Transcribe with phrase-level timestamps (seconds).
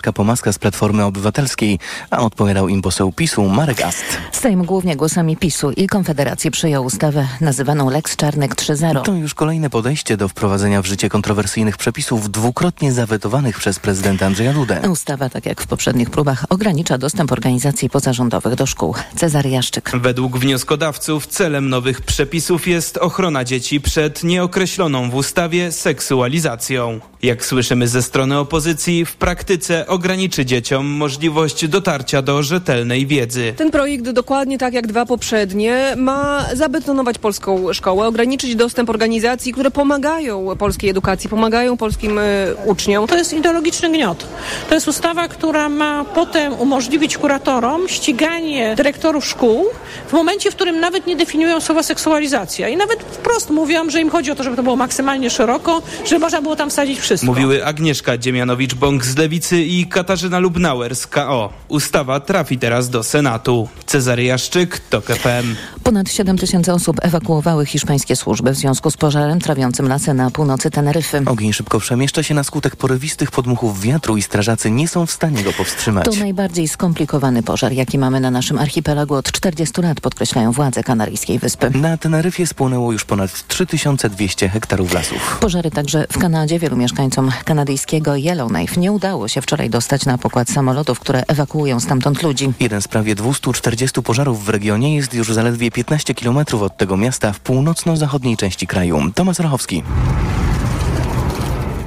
[0.00, 1.78] Pomaska z Platformy Obywatelskiej,
[2.10, 4.04] a odpowiadał im poseł PiSu Marek Ast.
[4.32, 9.02] Sejm głównie głosami PiSu i Konfederacji przyjął ustawę nazywaną Lex Czarnek 3.0.
[9.02, 14.52] To już kolejne podejście do wprowadzenia w życie kontrowersyjnych przepisów dwukrotnie zawetowanych przez prezydenta Andrzeja
[14.52, 14.80] Dudę.
[14.90, 18.94] Ustawa, tak jak w poprzednich próbach, ogranicza dostęp organizacji pozarządowych do szkół.
[19.16, 19.90] Cezary Jaszczyk.
[19.94, 27.00] Według wnioskodawców celem nowych przepisów jest ochrona dzieci przed nieokreśloną w ustawie seksualizacją.
[27.22, 33.54] Jak słyszymy ze strony opozycji, w praktyce ograniczy dzieciom możliwość dotarcia do rzetelnej wiedzy.
[33.56, 39.70] Ten projekt, dokładnie tak jak dwa poprzednie, ma zabetonować polską szkołę, ograniczyć dostęp organizacji, które
[39.70, 42.22] pomagają polskiej edukacji, pomagają polskim y,
[42.64, 43.06] uczniom.
[43.06, 44.26] To jest ideologiczny gniot.
[44.68, 49.64] To jest ustawa, która ma potem umożliwić kuratorom ściganie dyrektorów szkół
[50.08, 52.68] w momencie, w którym nawet nie definiują słowa seksualizacja.
[52.68, 56.20] I nawet wprost mówią, że im chodzi o to, żeby to było maksymalnie szeroko, żeby
[56.20, 57.26] można było tam wsadzić wszystko.
[57.26, 61.52] Mówiły Agnieszka Dziemianowicz-Bąk z Lewicy i Katarzyna Lubnauer z KO.
[61.68, 63.68] Ustawa trafi teraz do Senatu.
[63.86, 65.54] Cezary Jaszczyk, TOK FM.
[65.82, 70.70] Ponad 7 tysięcy osób ewakuowały hiszpańskie służby w związku z pożarem trawiącym lasy na północy
[70.70, 71.22] Teneryfy.
[71.26, 75.42] Ogień szybko przemieszcza się na skutek porywistych podmuchów wiatru i strażacy nie są w stanie
[75.42, 76.04] go powstrzymać.
[76.04, 81.38] To najbardziej skomplikowany pożar, jaki mamy na naszym archipelagu od 40 lat, podkreślają władze Kanaryjskiej
[81.38, 81.70] Wyspy.
[81.70, 85.38] Na Teneryfie spłonęło już ponad 3200 hektarów lasów.
[85.40, 86.58] Pożary także w Kanadzie.
[86.58, 92.22] Wielu mieszkańcom kanadyjskiego Yellowknife nie udało się wczoraj dostać na pokład samolotów, które ewakuują stamtąd
[92.22, 92.52] ludzi.
[92.60, 97.32] Jeden z prawie 240 pożarów w regionie jest już zaledwie 15 km od tego miasta
[97.32, 99.00] w północno-zachodniej części kraju.
[99.14, 99.82] Tomasz Rachowski.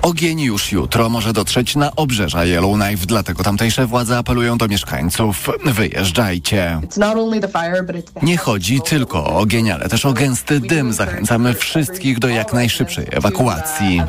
[0.03, 6.81] Ogień już jutro może dotrzeć na obrzeża Yellowknife, dlatego tamtejsze władze apelują do mieszkańców, wyjeżdżajcie.
[8.21, 10.93] Nie chodzi tylko o ogień, ale też o gęsty dym.
[10.93, 14.01] Zachęcamy wszystkich do jak najszybszej ewakuacji.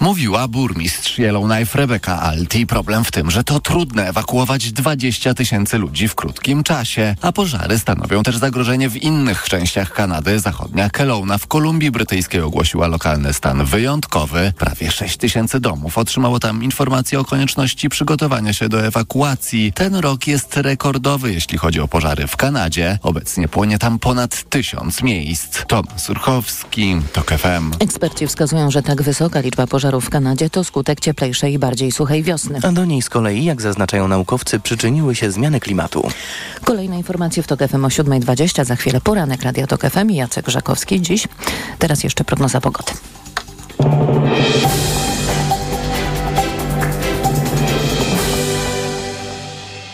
[0.00, 2.66] Mówiła burmistrz Yellowknife Rebecca Alti.
[2.66, 7.78] Problem w tym, że to trudne ewakuować 20 tysięcy ludzi w krótkim czasie, a pożary
[7.78, 10.40] stanowią też zagrożenie w innych częściach Kanady.
[10.40, 14.33] Zachodnia Kelowna w Kolumbii Brytyjskiej ogłosiła lokalny stan wyjątkowy.
[14.58, 19.72] Prawie 6 tysięcy domów otrzymało tam informacje o konieczności przygotowania się do ewakuacji.
[19.72, 22.98] Ten rok jest rekordowy, jeśli chodzi o pożary w Kanadzie.
[23.02, 25.64] Obecnie płonie tam ponad tysiąc miejsc.
[25.66, 27.72] Tomasz Surchowski, TOK FM.
[27.78, 32.22] Eksperci wskazują, że tak wysoka liczba pożarów w Kanadzie to skutek cieplejszej i bardziej suchej
[32.22, 32.58] wiosny.
[32.62, 36.08] A do niej z kolei, jak zaznaczają naukowcy, przyczyniły się zmiany klimatu.
[36.64, 38.64] Kolejne informacje w TOK FM o 7.20.
[38.64, 41.02] Za chwilę poranek Radio TOK FM i Jacek Żakowski.
[41.02, 41.28] Dziś
[41.78, 42.92] teraz jeszcze prognoza pogody.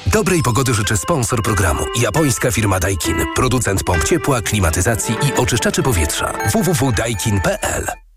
[0.07, 1.85] Dobrej pogody życzy sponsor programu.
[2.01, 3.17] Japońska firma Daikin.
[3.35, 6.33] Producent pomp ciepła, klimatyzacji i oczyszczaczy powietrza.
[6.53, 8.10] www.daikin.pl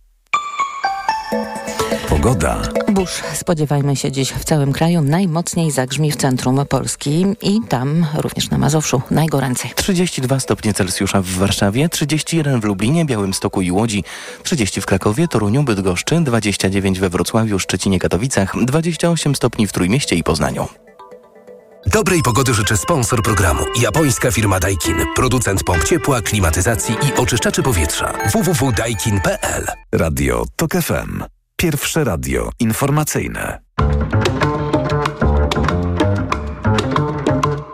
[2.13, 2.61] Pogoda.
[2.91, 5.01] Burz spodziewajmy się dziś w całym kraju.
[5.01, 9.71] Najmocniej zagrzmi w centrum Polski i tam również na Mazowszu najgoręcej.
[9.75, 14.03] 32 stopnie Celsjusza w Warszawie, 31 w Lublinie, Białymstoku i Łodzi,
[14.43, 20.23] 30 w Krakowie, Toruniu, Bydgoszczy, 29 we Wrocławiu, Szczecinie, Katowicach, 28 stopni w Trójmieście i
[20.23, 20.67] Poznaniu.
[21.85, 23.63] Dobrej pogody życzy sponsor programu.
[23.81, 24.95] Japońska firma Daikin.
[25.15, 28.13] Producent pomp ciepła, klimatyzacji i oczyszczaczy powietrza.
[28.33, 31.32] www.daikin.pl Radio TOK FM.
[31.63, 33.59] Pierwsze radio informacyjne.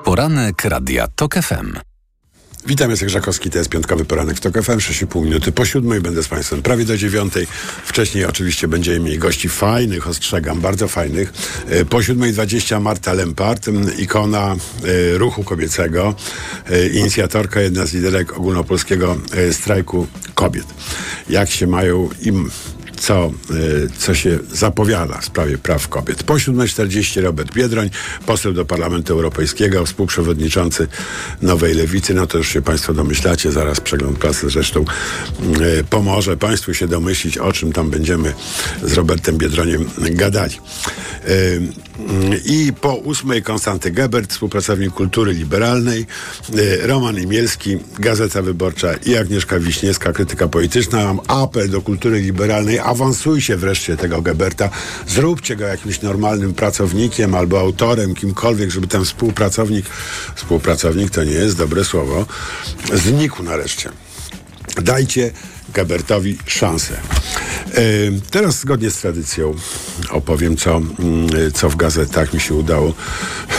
[0.03, 1.73] Poranek Radia TOK FM.
[2.65, 6.23] Witam, Jacek Żakowski, to jest piątkowy poranek w TOK FM, 6,5 minuty po siódmej, będę
[6.23, 7.47] z Państwem prawie do dziewiątej.
[7.85, 11.33] Wcześniej oczywiście będziemy mieli gości fajnych, ostrzegam, bardzo fajnych.
[11.69, 13.65] E, Po siódmej dwadzieścia Marta Lempart,
[13.97, 16.15] ikona e, ruchu kobiecego,
[16.69, 19.17] e, inicjatorka, jedna z liderek ogólnopolskiego
[19.51, 20.65] strajku kobiet.
[21.29, 22.51] Jak się mają im
[22.99, 26.23] co, y, co się zapowiada w sprawie praw kobiet.
[26.23, 27.89] Po 7.40 Robert Biedroń,
[28.25, 30.87] poseł do Parlamentu Europejskiego, współprzewodniczący
[31.41, 32.13] Nowej Lewicy.
[32.13, 34.85] No to już się Państwo domyślacie, zaraz przegląd prasy zresztą
[35.79, 38.33] y, pomoże Państwu się domyślić, o czym tam będziemy
[38.83, 40.55] z Robertem Biedroniem gadali.
[42.45, 46.05] I po ósmej Konstanty Gebert, współpracownik kultury liberalnej,
[46.55, 51.03] y, Roman Imielski, Gazeta Wyborcza i Agnieszka Wiśniewska, krytyka polityczna.
[51.03, 54.69] Mam apel do kultury liberalnej, awansujcie wreszcie tego Geberta,
[55.07, 59.85] zróbcie go jakimś normalnym pracownikiem albo autorem, kimkolwiek, żeby ten współpracownik,
[60.35, 62.25] współpracownik to nie jest dobre słowo,
[62.93, 63.89] znikł nareszcie.
[64.81, 65.31] Dajcie
[65.73, 66.93] Gebertowi szansę.
[66.93, 67.81] E,
[68.31, 69.55] Teraz zgodnie z tradycją
[70.09, 70.93] opowiem, co, mm,
[71.53, 72.93] co w gazetach mi się udało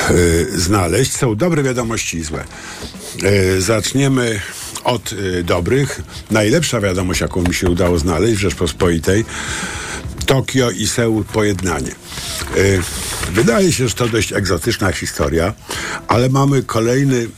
[0.09, 0.15] e,
[0.59, 1.17] znaleźć.
[1.17, 2.45] Są dobre wiadomości i złe.
[3.25, 4.41] E, Zaczniemy
[4.85, 5.15] od
[5.45, 6.01] dobrych.
[6.31, 9.25] Najlepsza wiadomość, jaką mi się udało znaleźć w Rzeczpospolitej,
[10.27, 11.95] Tokio i Seul pojednanie.
[13.33, 15.55] Wydaje się, że to dość egzotyczna historia,
[16.09, 17.29] ale mamy kolejny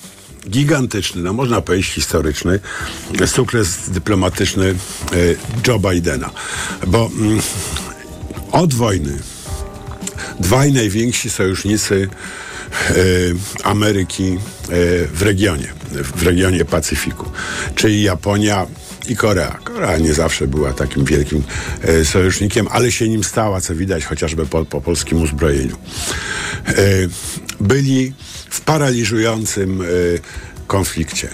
[0.51, 2.61] gigantyczny, no można powiedzieć historyczny,
[3.27, 4.75] sukces dyplomatyczny
[5.13, 5.37] y,
[5.67, 6.31] Joe Bidena.
[6.87, 7.41] Bo mm,
[8.53, 9.19] od wojny
[10.41, 12.09] dwaj najwięksi sojusznicy
[12.91, 13.35] y,
[13.65, 14.39] Ameryki y,
[15.13, 15.73] w regionie,
[16.17, 17.31] w regionie Pacyfiku,
[17.75, 18.67] czyli Japonia
[19.09, 19.59] i Korea.
[19.65, 21.43] Korea nie zawsze była takim wielkim
[21.83, 25.77] e, sojusznikiem, ale się nim stała, co widać chociażby po, po polskim uzbrojeniu.
[26.67, 26.75] E,
[27.61, 28.13] byli
[28.53, 29.85] w paraliżującym e,
[30.67, 31.29] konflikcie.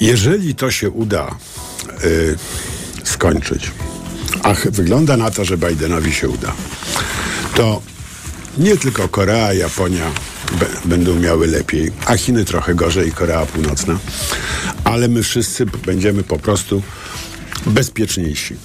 [0.00, 1.98] Jeżeli to się uda e,
[3.04, 3.70] skończyć,
[4.42, 6.52] a wygląda na to, że Bidenowi się uda,
[7.54, 7.82] to
[8.58, 10.10] nie tylko Korea, Japonia
[10.84, 13.98] będą miały lepiej, a Chiny trochę gorzej i Korea Północna,
[14.84, 16.82] ale my wszyscy będziemy po prostu
[17.66, 18.56] bezpieczniejsi.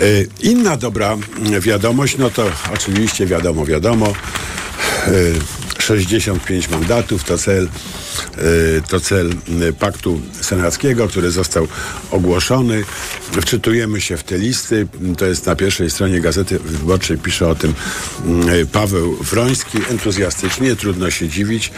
[0.00, 4.12] Y, Inna dobra mm, wiadomość, no to oczywiście wiadomo, wiadomo,
[5.08, 5.57] y,
[5.88, 7.68] 65 mandatów to cel,
[8.38, 9.32] y, to cel
[9.62, 11.68] y, paktu senackiego, który został
[12.10, 12.84] ogłoszony.
[13.32, 14.86] Wczytujemy się w te listy.
[15.18, 17.18] To jest na pierwszej stronie Gazety Wyborczej.
[17.18, 17.74] Pisze o tym
[18.48, 19.78] y, Paweł Wroński.
[19.90, 21.72] Entuzjastycznie, trudno się dziwić.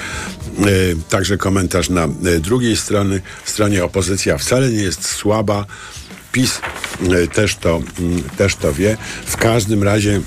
[1.09, 2.09] Także komentarz na
[2.41, 3.21] drugiej stronie.
[3.45, 5.67] stronie opozycja wcale nie jest słaba.
[6.33, 6.61] PiS
[7.35, 7.83] też to,
[8.37, 8.97] też to wie.
[9.27, 10.21] W każdym razie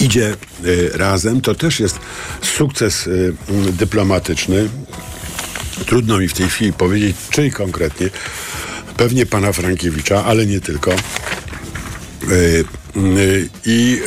[0.00, 0.34] idzie
[0.64, 1.40] y, razem.
[1.40, 1.98] To też jest
[2.42, 4.68] sukces y, mm, dyplomatyczny.
[5.86, 8.10] Trudno mi w tej chwili powiedzieć, czyj konkretnie.
[8.96, 10.92] Pewnie pana Frankiewicza, ale nie tylko.
[12.30, 12.64] Y,
[12.96, 14.00] y, I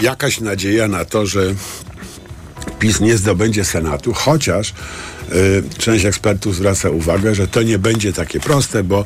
[0.00, 1.54] jakaś nadzieja na to, że
[2.78, 4.74] PiS nie zdobędzie Senatu, chociaż
[5.78, 9.04] część ekspertów zwraca uwagę, że to nie będzie takie proste, bo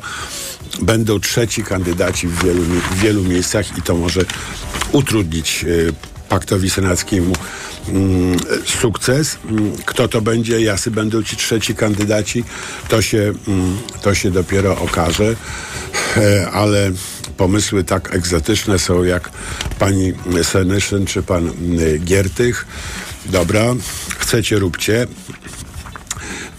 [0.81, 4.21] będą trzeci kandydaci w wielu, w wielu miejscach i to może
[4.91, 5.93] utrudnić y,
[6.29, 7.33] paktowi senackiemu
[7.89, 8.39] mm,
[8.81, 9.37] sukces.
[9.49, 12.43] Mm, Kto to będzie, jacy będą ci trzeci kandydaci,
[12.89, 15.35] to się, mm, to się dopiero okaże,
[16.17, 16.91] E, ale
[17.37, 19.29] pomysły tak egzotyczne są jak
[19.79, 20.13] pani
[20.43, 21.51] Senyszyn czy pan
[21.99, 22.67] Giertych.
[23.25, 23.63] Dobra,
[24.17, 25.07] chcecie, róbcie,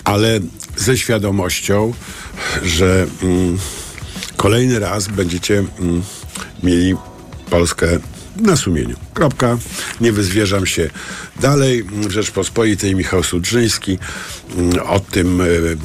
[0.04, 0.40] ale
[0.76, 1.94] ze świadomością,
[2.62, 3.06] że
[4.36, 6.02] kolejny raz będziecie mm,
[6.62, 6.94] mieli
[7.50, 7.86] Polskę
[8.36, 8.96] na sumieniu.
[9.14, 9.58] Kropka.
[10.00, 10.90] Nie wyzwierzam się
[11.40, 11.82] dalej.
[11.82, 13.98] W Rzeczpospolitej Michał Sudrzyński
[14.56, 15.76] mm, o tym y,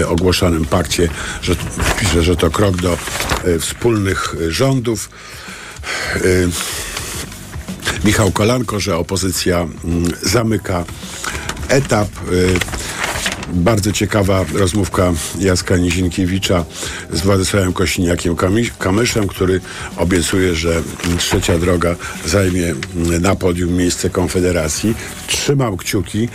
[0.00, 1.08] y, ogłoszonym pakcie,
[1.42, 1.56] że
[2.00, 2.98] pisze, że to krok do
[3.46, 5.10] y, wspólnych rządów.
[8.04, 10.84] Michał Kolanko, że opozycja mm, zamyka
[11.68, 12.08] etap.
[13.52, 16.64] Bardzo ciekawa rozmówka Jacka Nizinkiewicza
[17.12, 18.36] z Władysławem Kośniakiem
[18.78, 19.60] Kamyszem, który
[19.96, 20.82] obiecuje, że
[21.18, 22.66] trzecia droga zajmie
[22.96, 24.94] mm, na podium miejsce Konfederacji.
[25.26, 26.28] Trzymam kciuki,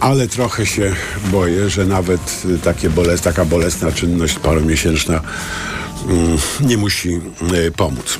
[0.00, 0.94] ale trochę się
[1.30, 5.20] boję, że nawet y, takie boles, taka bolesna czynność paromiesięczna
[6.08, 7.20] mm, nie musi
[7.66, 8.18] y, pomóc.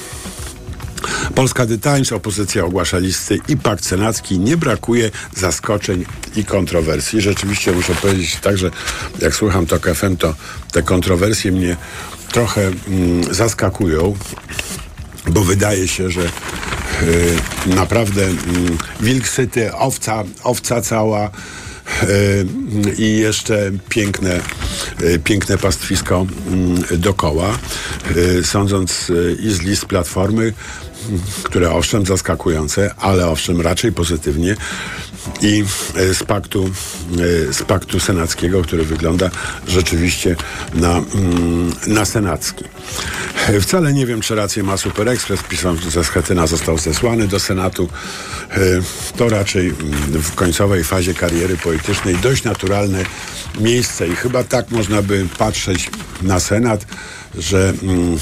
[1.34, 4.38] Polska The Times, opozycja ogłasza listy i pakt senacki.
[4.38, 6.04] Nie brakuje zaskoczeń
[6.36, 7.20] i kontrowersji.
[7.20, 8.70] Rzeczywiście muszę powiedzieć tak, że
[9.18, 10.34] jak słucham to FM, to
[10.72, 11.76] te kontrowersje mnie
[12.32, 14.16] trochę mm, zaskakują,
[15.26, 16.26] bo wydaje się, że y,
[17.66, 21.30] naprawdę mm, wilk syty, owca, owca cała,
[22.02, 22.46] y,
[22.98, 24.40] i jeszcze piękne,
[25.02, 27.58] y, piękne pastwisko mm, dokoła.
[28.42, 30.52] Sądząc i z list Platformy,
[31.42, 34.56] które owszem zaskakujące, ale owszem raczej pozytywnie
[35.40, 35.64] i
[35.96, 36.70] y, z paktu,
[37.18, 39.30] y, z paktu senackiego, który wygląda
[39.68, 40.36] rzeczywiście
[40.74, 42.64] na, mm, na senacki.
[43.48, 45.42] Y, Wcale nie wiem, czy rację ma Super Express.
[45.42, 47.88] Pisząc, że Schetyna został zesłany do Senatu.
[49.16, 53.04] To raczej mm, w końcowej fazie kariery politycznej dość naturalne
[53.60, 55.90] miejsce i chyba tak można by patrzeć
[56.22, 56.86] na Senat,
[57.38, 58.18] że mm,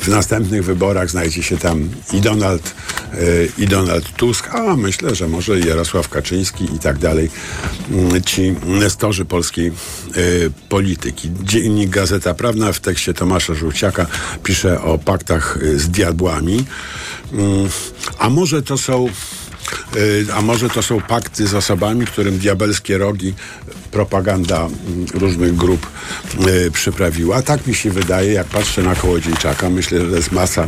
[0.00, 2.74] w następnych wyborach znajdzie się tam i Donald,
[3.14, 7.30] y, i Donald Tusk, a myślę, że może i Jarosław Kaczyński i tak dalej,
[7.90, 9.72] mm, ci nestorzy polskiej
[10.16, 11.30] y, polityki.
[11.42, 14.06] Dziennik Gazeta Prawna w tekście Tomasza Żółciaka
[14.42, 16.64] pisze o paktach y, z diabłami,
[17.32, 17.68] Mm,
[18.18, 19.45] a może to są Y,
[20.34, 23.34] A może to są pakty z osobami, którym diabelskie rogi
[23.90, 25.86] propaganda mm, różnych grup
[26.66, 27.42] y, przyprawiła.
[27.42, 29.70] Tak mi się wydaje, jak patrzę na Kołodziejczaka.
[29.70, 30.66] Myślę, że to jest masa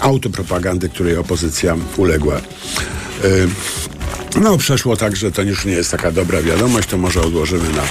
[0.00, 2.36] autopropagandy, której opozycja uległa.
[3.24, 3.48] Y,
[4.40, 7.82] No, przeszło tak, że to już nie jest taka dobra wiadomość, to może odłożymy na,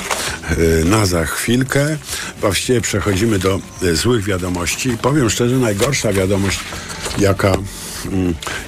[0.58, 1.98] y, na za chwilkę.
[2.42, 4.98] Właściwie przechodzimy do y, złych wiadomości.
[5.02, 6.60] Powiem szczerze, najgorsza wiadomość,
[7.18, 7.58] jaka,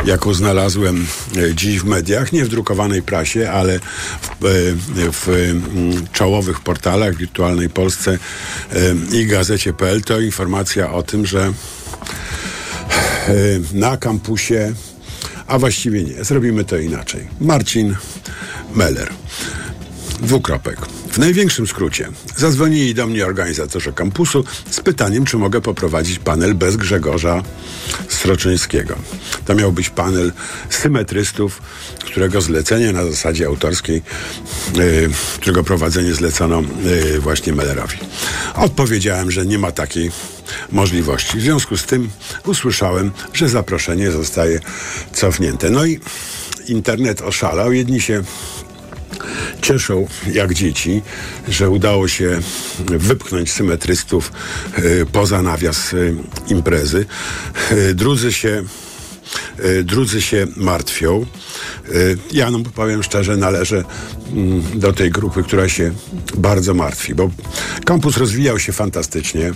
[0.05, 3.79] jaką znalazłem y, dziś w mediach, nie w drukowanej prasie, ale
[4.41, 11.03] w, y, w mm, czołowych portalach, w wirtualnej Polsce y, i gazecie.pl, to informacja o
[11.03, 11.53] tym, że
[13.73, 14.73] na kampusie
[15.47, 16.23] a właściwie nie.
[16.23, 17.27] Zrobimy to inaczej.
[17.39, 17.95] Marcin
[18.75, 19.09] Meller.
[20.19, 20.77] Dwukropek.
[21.11, 22.09] W największym skrócie.
[22.35, 27.43] Zadzwonili do mnie organizatorzy kampusu z pytaniem, czy mogę poprowadzić panel bez Grzegorza
[28.09, 28.95] Stroczyńskiego.
[29.45, 30.31] To miał być panel
[30.69, 31.61] symetrystów,
[32.05, 34.01] którego zlecenie na zasadzie autorskiej,
[34.75, 37.97] yy, którego prowadzenie zlecono yy, właśnie Mellerowi.
[38.55, 40.11] Odpowiedziałem, że nie ma takiej
[40.71, 41.37] możliwości.
[41.37, 42.09] W związku z tym
[42.45, 44.59] usłyszałem, że zaproszenie zostaje
[45.13, 45.69] cofnięte.
[45.69, 45.99] No i
[46.67, 47.73] internet oszalał.
[47.73, 48.23] Jedni się
[49.61, 51.01] cieszą jak dzieci,
[51.47, 52.39] że udało się
[52.85, 54.31] wypchnąć symetrystów
[54.79, 56.15] y, poza nawias y,
[56.47, 57.05] imprezy.
[57.71, 58.63] Y, drudzy się
[59.83, 61.25] drudzy się martwią.
[62.31, 63.83] Ja, no powiem szczerze, należę
[64.75, 65.91] do tej grupy, która się
[66.37, 67.29] bardzo martwi, bo
[67.85, 69.51] kampus rozwijał się fantastycznie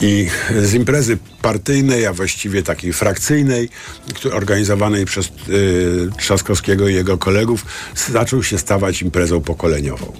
[0.00, 0.28] i
[0.62, 3.68] z imprezy partyjnej, a właściwie takiej frakcyjnej,
[4.32, 7.66] organizowanej przez y, Trzaskowskiego i jego kolegów,
[8.12, 10.12] zaczął się stawać imprezą pokoleniową.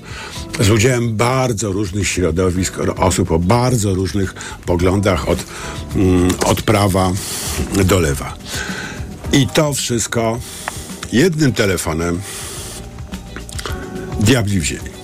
[0.60, 4.34] Z udziałem bardzo różnych środowisk, osób o bardzo różnych
[4.66, 5.44] poglądach od,
[5.96, 7.12] mm, od prawa
[7.84, 8.36] do lewa.
[9.32, 10.40] I to wszystko
[11.12, 12.20] jednym telefonem
[14.20, 14.94] diabli wzięli.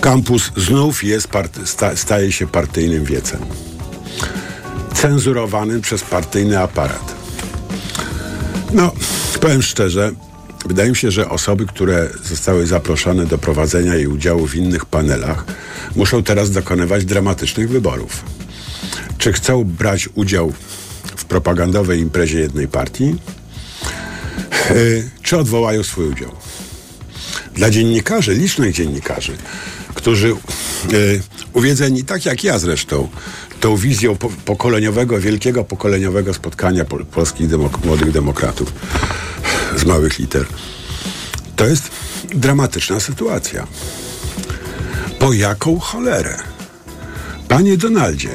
[0.00, 3.40] Kampus znów jest party, sta, staje się partyjnym wiecem.
[4.94, 7.14] Cenzurowanym przez partyjny aparat.
[8.72, 8.92] No,
[9.40, 10.12] powiem szczerze,
[10.66, 15.44] wydaje mi się, że osoby, które zostały zaproszone do prowadzenia i udziału w innych panelach,
[15.96, 18.24] muszą teraz dokonywać dramatycznych wyborów.
[19.18, 20.52] Czy chcą brać udział
[21.16, 23.14] w propagandowej imprezie jednej partii,
[24.70, 26.30] yy, czy odwołają swój udział?
[27.54, 29.36] Dla dziennikarzy, licznych dziennikarzy,
[29.94, 33.08] którzy yy, uwiedzeni, tak jak ja zresztą,
[33.60, 38.72] tą wizją po, pokoleniowego, wielkiego pokoleniowego spotkania pol, polskich demok młodych demokratów
[39.76, 40.46] z małych liter,
[41.56, 41.90] to jest
[42.34, 43.66] dramatyczna sytuacja.
[45.18, 46.38] Po jaką cholerę?
[47.48, 48.30] Panie Donaldzie,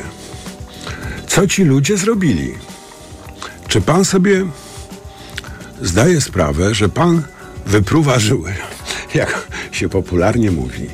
[1.28, 2.54] co ci ludzie zrobili?
[3.68, 4.46] Czy pan sobie
[5.82, 7.24] zdaje sprawę, że pan
[7.66, 8.54] wypruwa żyły,
[9.16, 10.90] jak się popularnie mówi,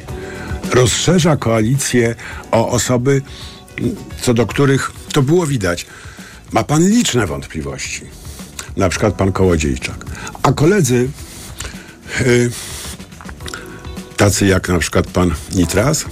[0.71, 2.15] rozszerza koalicję
[2.51, 3.21] o osoby,
[4.21, 5.85] co do których to było widać.
[6.51, 8.01] Ma pan liczne wątpliwości.
[8.77, 10.05] Na przykład pan Kołodziejczak.
[10.43, 11.09] A koledzy,
[12.25, 12.51] yy,
[14.17, 16.05] tacy jak na przykład pan Nitras,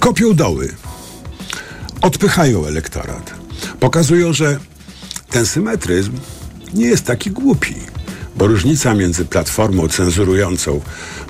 [0.00, 0.74] kopią doły,
[2.02, 3.34] odpychają elektorat.
[3.80, 4.58] Pokazują, że
[5.30, 6.12] ten symetryzm
[6.74, 7.74] nie jest taki głupi,
[8.36, 10.80] bo różnica między platformą cenzurującą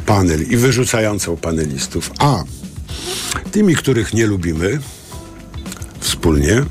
[0.06, 2.44] panel i wyrzucającą panelistów, a
[3.52, 4.78] tymi, których nie lubimy
[6.00, 6.64] wspólnie,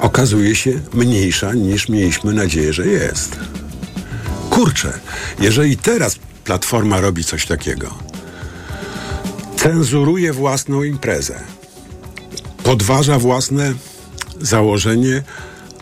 [0.00, 3.36] okazuje się mniejsza niż mieliśmy nadzieję, że jest.
[4.50, 4.92] Kurczę,
[5.40, 6.16] jeżeli teraz
[6.50, 7.94] Platforma robi coś takiego,
[9.56, 11.40] cenzuruje własną imprezę,
[12.62, 13.74] podważa własne
[14.40, 15.22] założenie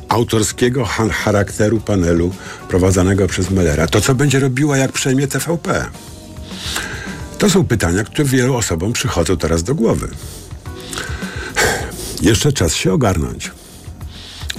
[0.09, 2.35] autorskiego ha- charakteru panelu
[2.69, 5.87] prowadzonego przez Mellera, to co będzie robiła, jak przejmie TVP?
[7.39, 10.09] To są pytania, które wielu osobom przychodzą teraz do głowy.
[12.23, 13.51] Jeszcze czas się ogarnąć.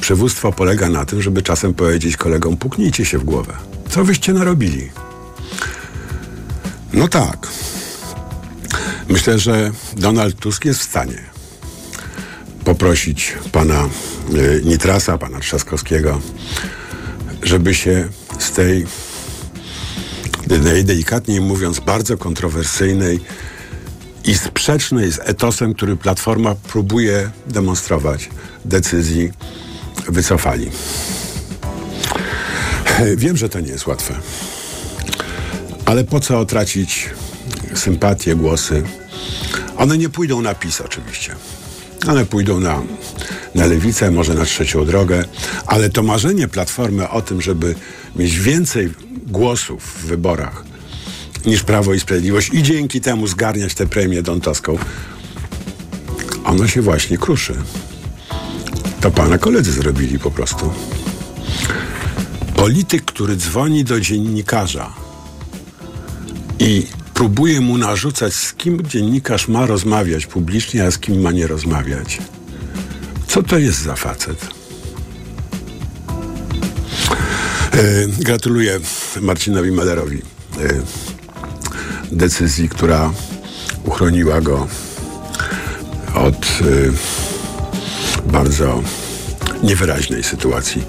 [0.01, 3.53] Przywództwo polega na tym, żeby czasem powiedzieć kolegom, puknijcie się w głowę.
[3.89, 4.89] Co wyście narobili?
[6.93, 7.47] No tak.
[9.09, 11.29] Myślę, że Donald Tusk jest w stanie
[12.65, 13.89] poprosić pana
[14.63, 16.21] Nitrasa, pana Trzaskowskiego,
[17.43, 18.09] żeby się
[18.39, 18.85] z tej
[20.63, 23.19] najdelikatniej mówiąc bardzo kontrowersyjnej
[24.25, 28.29] i sprzecznej z etosem, który Platforma próbuje demonstrować
[28.65, 29.31] decyzji
[30.07, 30.71] wycofali.
[33.15, 34.13] Wiem, że to nie jest łatwe.
[35.85, 37.09] Ale po co tracić
[37.75, 38.83] sympatię, głosy?
[39.77, 41.35] One nie pójdą na PiS oczywiście.
[42.07, 42.81] One pójdą na,
[43.55, 45.25] na lewicę, może na trzecią drogę,
[45.65, 47.75] ale to marzenie Platformy o tym, żeby
[48.15, 48.93] mieć więcej
[49.27, 50.63] głosów w wyborach
[51.45, 54.77] niż Prawo i Sprawiedliwość i dzięki temu zgarniać tę premię dontowską,
[56.43, 57.55] ono się właśnie kruszy.
[59.01, 60.71] To pana koledzy zrobili po prostu.
[62.55, 64.93] Polityk, który dzwoni do dziennikarza
[66.59, 71.47] i próbuje mu narzucać, z kim dziennikarz ma rozmawiać publicznie, a z kim ma nie
[71.47, 72.19] rozmawiać.
[73.29, 74.47] Co to jest za facet?
[77.73, 78.79] E, gratuluję
[79.21, 80.21] Marcinowi Mellerowi e,
[82.11, 83.11] decyzji, która
[83.85, 84.67] uchroniła go
[86.13, 88.83] od e, bardzo
[89.63, 90.83] niewyraźnej sytuacji,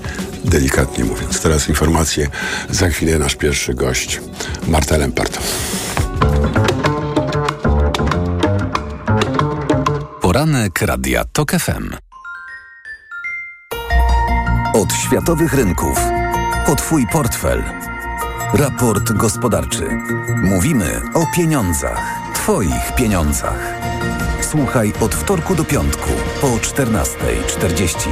[0.45, 1.41] delikatnie mówiąc.
[1.41, 2.29] Teraz informacje,
[2.71, 4.21] za chwilę nasz pierwszy gość,
[4.69, 5.39] Marta Lempart.
[10.21, 12.10] Poranek Radia TOK FM.
[14.75, 15.99] Od światowych rynków.
[16.67, 17.65] Po Twój portfel.
[18.55, 19.89] Raport gospodarczy.
[20.45, 22.21] Mówimy o pieniądzach.
[22.35, 23.75] Twoich pieniądzach.
[24.41, 26.11] Słuchaj od wtorku do piątku
[26.41, 28.09] po 14.40.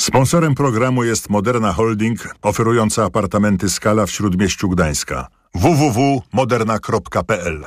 [0.00, 5.26] Sponsorem programu jest Moderna Holding, oferująca apartamenty Skala w Śródmieściu Gdańska.
[5.54, 7.66] www.moderna.pl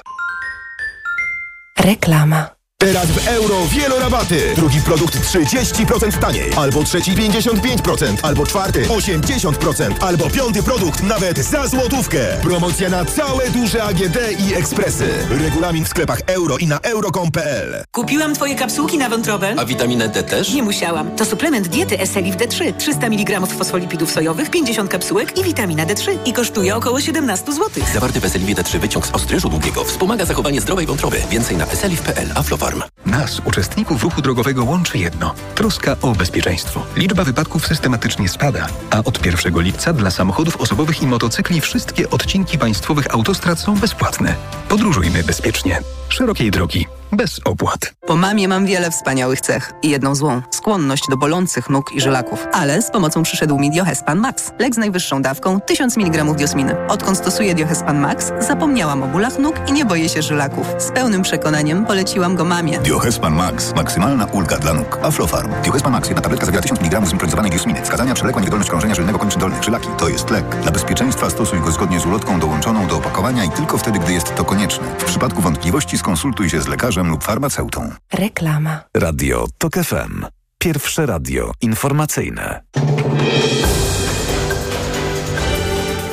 [1.80, 2.55] Reklama.
[2.86, 4.54] Teraz w euro wielorabaty.
[4.56, 6.52] Drugi produkt 30% taniej.
[6.58, 8.18] Albo trzeci 55%.
[8.22, 9.94] Albo czwarty 80%.
[10.00, 12.20] Albo piąty produkt nawet za złotówkę.
[12.42, 15.08] Promocja na całe duże AGD i ekspresy.
[15.30, 19.56] Regulamin w sklepach euro i na euro.com.pl Kupiłam twoje kapsułki na wątrobę.
[19.58, 20.54] A witaminę D też?
[20.54, 21.16] Nie musiałam.
[21.16, 22.74] To suplement diety Eselif D3.
[22.78, 26.18] 300 mg fosfolipidów sojowych, 50 kapsułek i witamina D3.
[26.26, 27.84] I kosztuje około 17 zł.
[27.94, 31.18] Zawarty w Eselifie D3 wyciąg z ostryżu długiego wspomaga zachowanie zdrowej wątroby.
[31.30, 32.32] Więcej na eselif.pl.
[32.76, 32.96] Aflofarm.
[33.06, 36.86] Nas, uczestników ruchu drogowego, łączy jedno troska o bezpieczeństwo.
[36.96, 42.58] Liczba wypadków systematycznie spada, a od 1 lipca dla samochodów osobowych i motocykli wszystkie odcinki
[42.58, 44.36] państwowych autostrad są bezpłatne.
[44.70, 45.82] Podróżujmy bezpiecznie.
[46.10, 46.86] Szerokiej drogi.
[47.12, 47.94] Bez opłat.
[48.08, 50.42] Po mamie mam wiele wspaniałych cech i jedną złą.
[50.52, 52.48] Skłonność do bolących nóg i żylaków.
[52.54, 54.52] Ale z pomocą przyszedł mi Diohespan Max.
[54.60, 56.88] Lek z najwyższą dawką 1000 mg diosminy.
[56.88, 60.68] Odkąd stosuję Diohespan Max, zapomniałam o bólach nóg i nie boję się żylaków.
[60.78, 62.80] Z pełnym przekonaniem poleciłam go mamie.
[62.80, 63.76] Diohespan Max.
[63.76, 65.00] Maksymalna ulga dla nóg.
[65.04, 65.52] Aflofarm.
[65.64, 66.08] Diohespan Max.
[66.08, 67.82] Jedna tabletka zawiera 1000 mg zimpronizowanej diosminy.
[67.82, 69.64] Wskazania przewlekła niewydolność krążenia żylnego kończyn dolnych.
[69.64, 69.88] Żylaki.
[69.98, 70.62] To jest lek.
[70.62, 74.36] Dla bezpieczeństwa stosuj go zgodnie z ulotką dołączoną do opakowania i tylko wtedy, gdy jest
[74.36, 74.88] to konieczne.
[74.98, 77.92] W przypadku wątpliwości skonsultuj się z lekarzem lub farmaceutą.
[78.14, 78.84] Reklama.
[78.98, 80.26] Radio TOK FM.
[80.58, 82.62] Pierwsze radio informacyjne.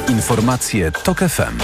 [0.09, 1.59] Informacje TOK FM.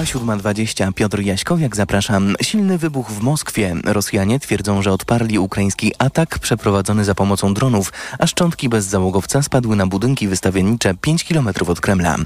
[0.00, 0.92] Minęła 7.20.
[0.92, 2.34] Piotr Jaśkowiak, zapraszam.
[2.42, 3.76] Silny wybuch w Moskwie.
[3.84, 9.86] Rosjanie twierdzą, że odparli ukraiński atak przeprowadzony za pomocą dronów, a szczątki bezzałogowca spadły na
[9.86, 12.16] budynki wystawiennicze 5 km od Kremla.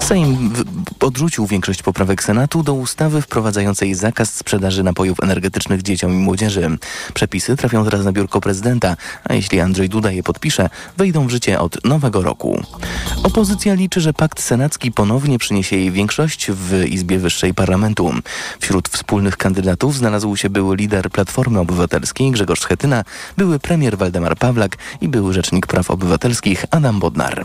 [0.00, 0.52] Sejm
[1.00, 6.78] odrzucił większość poprawek Senatu do ustawy wprowadzającej zakaz sprzedaży napojów energetycznych dzieciom i młodzieży.
[7.14, 11.60] Przepisy trafią teraz na biurko prezydenta, a jeśli Andrzej Duda je podpisze, wejdą w życie
[11.60, 12.62] od nowego roku.
[13.22, 18.12] Opozycja liczy, że pakt senacki ponownie przyniesie jej większość w Izbie Wyższej Parlamentu.
[18.60, 23.04] Wśród wspólnych kandydatów znalazł się były lider Platformy Obywatelskiej Grzegorz Schetyna,
[23.36, 27.44] były premier Waldemar Pawlak i były rzecznik praw obywatelskich Adam Bodnar.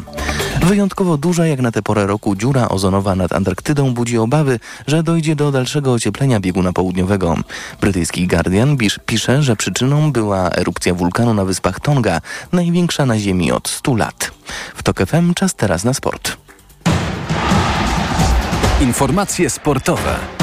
[0.64, 5.36] Wyjątkowo duża jak na tę porę roku dziura ozonowa nad Antarktydą budzi obawy, że dojdzie
[5.36, 7.38] do dalszego ocieplenia bieguna południowego.
[7.82, 13.68] Brytyjski Guardian pisze, że przyczyną była erupcja wulkanu na wyspach Tonga, największa na Ziemi od
[13.68, 14.32] 100 lat.
[14.76, 16.49] W TOK FM czas teraz na sport.
[18.82, 20.39] Informacje sportowe.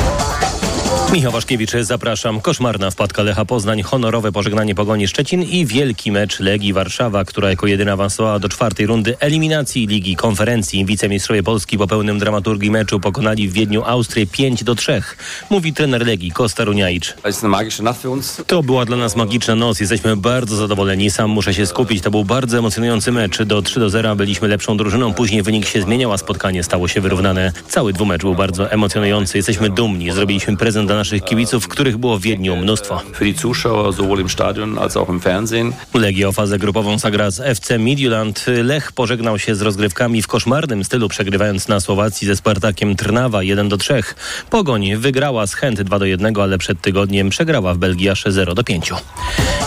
[1.12, 2.40] Michał Waszkiewicz, zapraszam.
[2.40, 7.66] Koszmarna wpadka Lecha Poznań, honorowe pożegnanie Pogoni Szczecin i wielki mecz Legii Warszawa, która jako
[7.66, 10.84] jedyna awansowała do czwartej rundy eliminacji Ligi Konferencji.
[10.84, 15.02] Wicemistrzowie Polski po pełnym dramaturgii meczu pokonali w Wiedniu Austrię 5 do 3.
[15.50, 17.14] Mówi trener Legii Kosta Runiajcz.
[18.46, 19.80] To była dla nas magiczna noc.
[19.80, 21.10] Jesteśmy bardzo zadowoleni.
[21.10, 22.02] Sam muszę się skupić.
[22.02, 23.42] To był bardzo emocjonujący mecz.
[23.42, 25.14] Do 3 do 0 byliśmy lepszą drużyną.
[25.14, 27.52] Później wynik się zmieniał, a spotkanie stało się wyrównane.
[27.68, 29.38] Cały dwumecz był bardzo emocjonujący.
[29.38, 30.12] Jesteśmy dumni.
[30.12, 33.02] Zrobiliśmy prezent dla naszych kibiców, których było w Wiedniu mnóstwo.
[35.94, 38.44] Legia o fazę grupową zagra z FC Midtjylland.
[38.64, 43.68] Lech pożegnał się z rozgrywkami w koszmarnym stylu, przegrywając na Słowacji ze Spartakiem Trnawa 1
[43.68, 44.02] do 3.
[44.50, 48.54] Pogoń wygrała z Chęt 2 do 1, ale przed tygodniem przegrała w Belgii aż 0
[48.54, 48.90] do 5.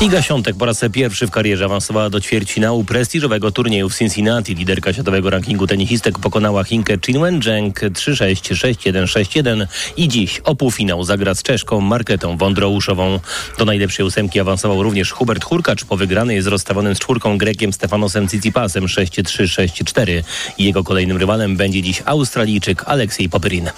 [0.01, 4.55] Iga Świątek po raz pierwszy w karierze awansowała do ćwierćfinału prestiżowego turnieju w Cincinnati.
[4.55, 11.03] Liderka światowego rankingu tenisistek pokonała Chinkę Chinwen Zheng 3-6, 6-1, 6-1 i dziś o półfinał
[11.03, 13.19] zagra zagra z Czeszką Marketą Wądrouszową.
[13.57, 18.27] Do najlepszej ósemki awansował również Hubert Hurkacz po wygranej z rozstawionym z czwórką Grekiem Stefanosem
[18.27, 20.23] Tsitsipasem 6-3-6-4.
[20.57, 23.69] Jego kolejnym rywalem będzie dziś Australijczyk Aleksiej Popyrin.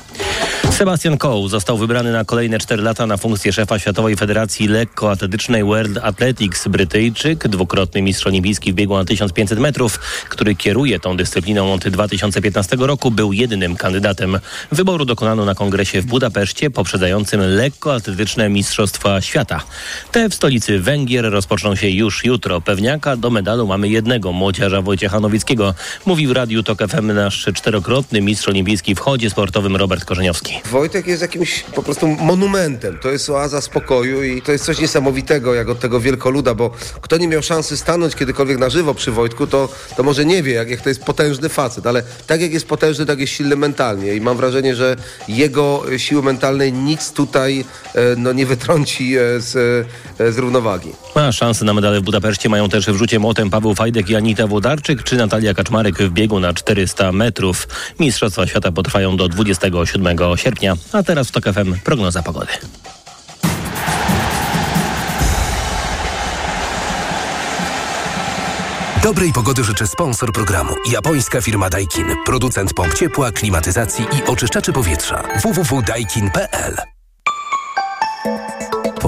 [0.71, 5.97] Sebastian Coe został wybrany na kolejne 4 lata na funkcję szefa Światowej Federacji Lekkoatletycznej World
[5.97, 6.67] Athletics.
[6.67, 9.99] Brytyjczyk, dwukrotny mistrz olimpijski w biegu na 1500 metrów,
[10.29, 14.39] który kieruje tą dyscypliną od 2015 roku, był jedynym kandydatem.
[14.71, 19.63] Wyboru dokonano na kongresie w Budapeszcie poprzedzającym lekkoatletyczne Mistrzostwa Świata.
[20.11, 22.61] Te w stolicy Węgier rozpoczną się już jutro.
[22.61, 25.73] Pewniaka do medalu mamy jednego, młodziarza Wojciecha Nowickiego.
[26.05, 30.53] Mówi w Radiu TOK FM nasz czterokrotny mistrz olimpijski w chodzie sportowym Robert Korzeniowski.
[30.71, 32.97] Wojtek jest jakimś po prostu monumentem.
[33.01, 37.17] To jest oaza spokoju i to jest coś niesamowitego, jak od tego wielkoluda, bo kto
[37.17, 40.69] nie miał szansy stanąć kiedykolwiek na żywo przy Wojtku, to, to może nie wie, jak,
[40.69, 44.21] jak to jest potężny facet, ale tak jak jest potężny, tak jest silny mentalnie i
[44.21, 44.95] mam wrażenie, że
[45.27, 49.55] jego siły mentalnej nic tutaj e, no, nie wytrąci e, z,
[50.19, 50.89] e, z równowagi.
[51.15, 54.47] A szanse na medale w Budapeszcie mają też w rzucie młotem Paweł Fajdek i Anita
[54.47, 57.67] Włodarczyk, czy Natalia Kaczmarek w biegu na 400 metrów.
[57.99, 62.51] Mistrzostwa Świata potrwają do 27 sierpnia, a teraz w TOK FM prognoza pogody.
[69.03, 70.73] Dobrej pogody życzy sponsor programu.
[70.91, 72.05] Japońska firma Daikin.
[72.25, 75.23] Producent pomp ciepła, klimatyzacji i oczyszczaczy powietrza.
[75.43, 77.00] www.daikin.pl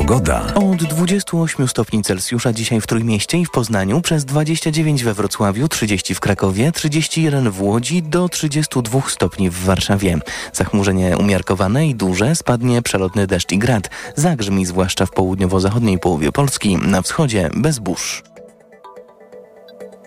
[0.08, 0.54] Pogoda.
[0.56, 6.16] Od 28 stopni Celsjusza dzisiaj w Trójmieście i w Poznaniu, przez 29 we Wrocławiu, 30
[6.16, 10.18] w Krakowie, 31 w Łodzi, do 32 stopni w Warszawie.
[10.54, 13.90] Zachmurzenie umiarkowane i duże, spadnie przelotny deszcz i grad.
[14.16, 18.24] Zagrzmi zwłaszcza w południowo-zachodniej połowie Polski, na wschodzie bez burz.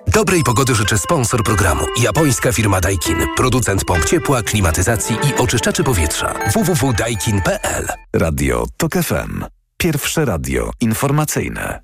[0.07, 1.85] Dobrej pogody życzy sponsor programu.
[2.03, 3.17] Japońska firma Daikin.
[3.37, 6.35] Producent pomp ciepła, klimatyzacji i oczyszczaczy powietrza.
[6.55, 9.56] www.daikin.pl Radio TOK FM.
[9.87, 11.81] Pierwsze radio informacyjne.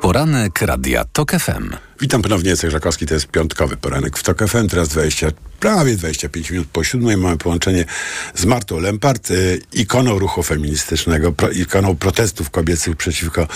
[0.00, 1.70] Poranek Radia TOK FM.
[2.00, 5.28] Witam ponownie, Jacek Żakowski, to jest piątkowy poranek w TOK FM, teraz 20,
[5.60, 7.84] prawie 25 minut po siódmej mamy połączenie
[8.34, 13.48] z Martą Lempart, y, ikoną ruchu feministycznego, pro, ikoną protestów kobiecych przeciwko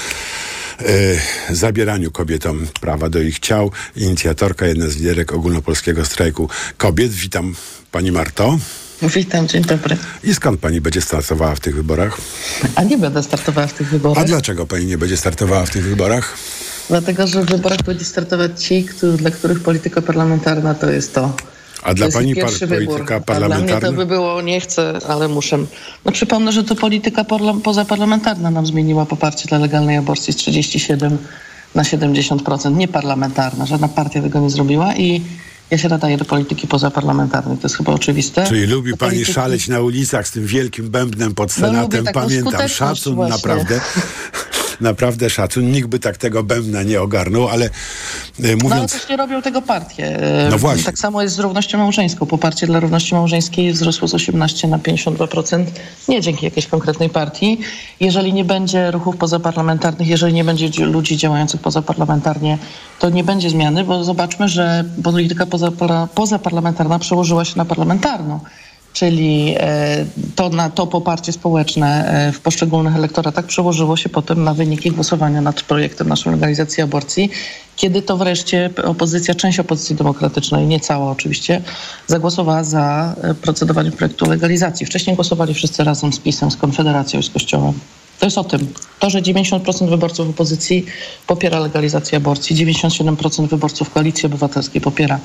[0.81, 7.13] y, zabieraniu kobietom prawa do ich ciał, inicjatorka, jedna z liderek ogólnopolskiego strajku kobiet.
[7.13, 7.55] Witam
[7.91, 8.59] Pani Marto.
[9.09, 9.97] Witam, dzień dobry.
[10.25, 12.19] I skąd pani będzie startowała w tych wyborach?
[12.75, 14.25] A nie będę startowała w tych wyborach.
[14.25, 16.37] A dlaczego pani nie będzie startowała w tych wyborach?
[16.89, 21.33] Dlatego, że w wyborach będzie startować ci, którzy, dla których polityka parlamentarna to jest to.
[21.83, 23.13] A dla pani pierwszy polityka wybór.
[23.13, 23.67] A parlamentarna?
[23.67, 25.59] dla mnie to by było, nie chcę, ale muszę.
[26.05, 31.19] No przypomnę, że to polityka parla- pozaparlamentarna nam zmieniła poparcie dla legalnej aborcji z 37
[31.75, 32.77] na 70%.
[32.77, 35.23] Nie parlamentarna, żadna partia tego nie zrobiła i
[35.73, 38.47] ja się nadaję do polityki pozaparlamentarnej, to jest chyba oczywiste.
[38.47, 42.05] Czyli lubi Do pani polityki- szaleć na ulicach z tym wielkim bębnem pod No, Senatem.
[42.05, 43.37] taką Pamiętam, szacun właśnie.
[43.37, 43.81] naprawdę.
[44.81, 45.73] Naprawdę szacun.
[45.73, 47.71] Nikt by tak tego bębna nie ogarnął, ale e,
[48.39, 48.93] No ale mówiąc...
[48.93, 50.07] też nie robią tego partie.
[50.47, 50.85] E, No właśnie.
[50.85, 52.27] Tak samo jest z równością małżeńską.
[52.27, 55.65] Poparcie dla równości małżeńskiej wzrosło z 18 na 52%.
[56.09, 57.61] Nie dzięki jakiejś konkretnej partii.
[58.01, 62.59] Jeżeli nie będzie ruchów pozaparlamentarnych, jeżeli nie będzie dzi- ludzi działających pozaparlamentarnie,
[62.99, 65.47] to nie będzie zmiany, bo zobaczmy, że polityka
[66.15, 68.41] pozaparlamentarna przełożyła się na parlamentarną.
[68.93, 74.55] Czyli e, to, na, to poparcie społeczne e, w poszczególnych elektoratach przełożyło się potem na
[74.55, 77.31] wyniki głosowania nad projektem naszej legalizacji aborcji,
[77.77, 81.63] kiedy to wreszcie opozycja, część opozycji demokratycznej, nie cała oczywiście,
[82.07, 84.87] zagłosowała za e, procedowaniem projektu legalizacji.
[84.87, 87.73] Wcześniej głosowali wszyscy razem z PiSem, z Konfederacją i z Kościołem.
[88.23, 88.67] To jest o tym.
[88.99, 90.87] To, że 90% wyborców opozycji
[91.27, 95.21] popiera legalizację aborcji, 97% wyborców Koalicji Obywatelskiej popiera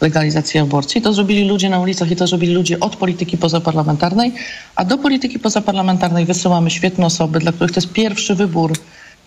[0.00, 4.32] legalizację aborcji, to zrobili ludzie na ulicach i to zrobili ludzie od polityki pozaparlamentarnej,
[4.76, 8.72] a do polityki pozaparlamentarnej wysyłamy świetne osoby, dla których to jest pierwszy wybór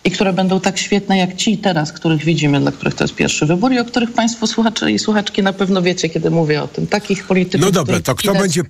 [0.04, 3.46] i które będą tak świetne jak ci teraz, których widzimy, dla których to jest pierwszy
[3.46, 6.86] wybór i o których państwo słuchacze i słuchaczki na pewno wiecie, kiedy mówię o tym.
[6.86, 8.62] Takich polityków, No dobra, to kto widać, będzie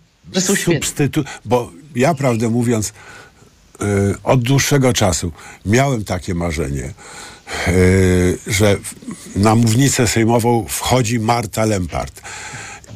[0.56, 1.26] substytut...
[1.44, 2.92] Bo ja, prawdę mówiąc,
[4.24, 5.32] od dłuższego czasu
[5.66, 6.92] miałem takie marzenie,
[7.68, 8.76] y, że
[9.36, 12.20] na mównicę sejmową wchodzi Marta Lempart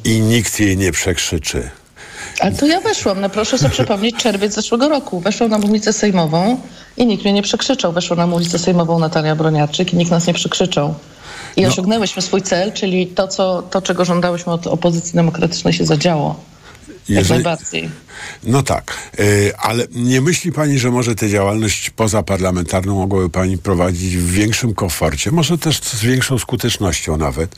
[0.03, 1.69] i nikt jej nie przekrzyczy.
[2.39, 5.19] Ale to ja weszłam, no proszę sobie przypomnieć czerwiec zeszłego roku.
[5.19, 6.61] Weszłam na mównicę sejmową
[6.97, 7.91] i nikt mnie nie przekrzyczał.
[7.93, 10.93] Weszła na mównicę sejmową Natalia Broniarczyk i nikt nas nie przekrzyczał.
[11.55, 11.67] I No.
[11.67, 16.50] osiągnęłyśmy swój cel, czyli to, co, to, czego żądałyśmy od opozycji demokratycznej się zadziało.
[17.19, 17.43] Jeżeli-.
[18.43, 24.17] No tak, y, ale nie myśli pani, że może tę działalność pozaparlamentarną mogłaby pani prowadzić
[24.17, 27.55] w większym komforcie, może też z większą skutecznością nawet,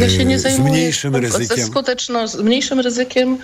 [0.00, 1.66] Ja się nie z mniejszym ze ryzykiem.
[1.66, 3.38] skuteczno, z mniejszym ryzykiem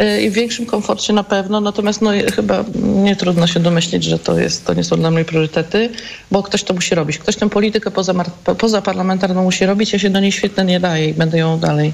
[0.00, 4.38] y, i większym komforcie na pewno, natomiast no, chyba nie trudno się domyślić, że to,
[4.38, 5.90] jest, to nie są dla mnie priorytety,
[6.30, 7.18] bo ktoś to musi robić.
[7.18, 11.08] Ktoś tę politykę pozamar- po- pozaparlamentarną musi robić, ja się do niej świetnie nie daję
[11.08, 11.92] i będę ją dalej e,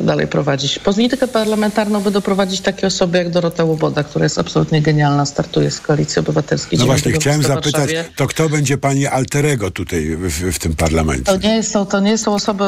[0.00, 0.78] dalej prowadzić.
[0.78, 5.80] Politykę parlamentarną by doprowadzić takie osoby jak Dorota Łoboda, która jest absolutnie genialna, startuje z
[5.80, 6.78] Koalicji Obywatelskiej.
[6.78, 11.24] No właśnie, 9 chciałem zapytać, to kto będzie pani alterego tutaj w, w tym parlamencie?
[11.24, 12.64] To nie, są, to nie są osoby,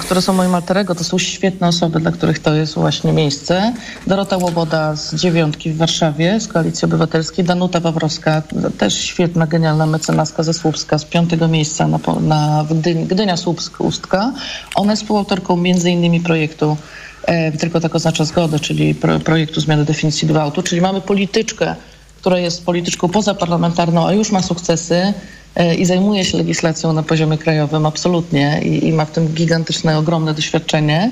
[0.00, 3.74] które są moim alterego, to są świetne osoby, dla których to jest właśnie miejsce.
[4.06, 8.42] Dorota Łoboda z dziewiątki w Warszawie, z Koalicji Obywatelskiej, Danuta Wawrowska,
[8.78, 14.32] też świetna, genialna mecenaska ze Słupska, z piątego miejsca na, na Gdyni, Gdynia Słupsk-Ustka.
[14.74, 16.76] Ona jest współautorką między innymi projektu
[17.24, 21.74] e, Tylko tak oznacza zgodę, czyli pro, projektu zmiany definicji gwałtu, czyli mamy polityczkę,
[22.20, 25.12] która jest polityczką pozaparlamentarną, a już ma sukcesy
[25.54, 29.98] e, i zajmuje się legislacją na poziomie krajowym, absolutnie, i, i ma w tym gigantyczne,
[29.98, 31.10] ogromne doświadczenie.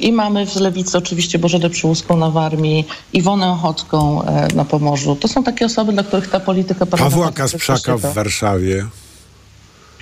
[0.00, 5.16] I mamy w Lewicy oczywiście Bożenę Przyłuską na Warmii, Iwonę Ochocką e, na Pomorzu.
[5.16, 8.86] To są takie osoby, dla których ta polityka Pawła Kasprzaka w Warszawie.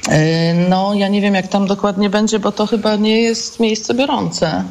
[0.08, 3.94] E, No, ja nie wiem, jak tam dokładnie będzie, bo to chyba nie jest miejsce
[3.94, 4.64] biorące.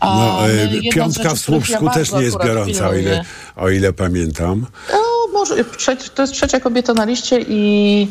[0.00, 2.94] A No, e, jedna z piątka w których ja Słupsku też nie jest biorąca, o
[2.94, 3.24] ile,
[3.56, 4.66] o ile pamiętam.
[4.92, 4.98] No,
[5.32, 5.64] może,
[6.14, 8.08] to jest trzecia kobieta na liście i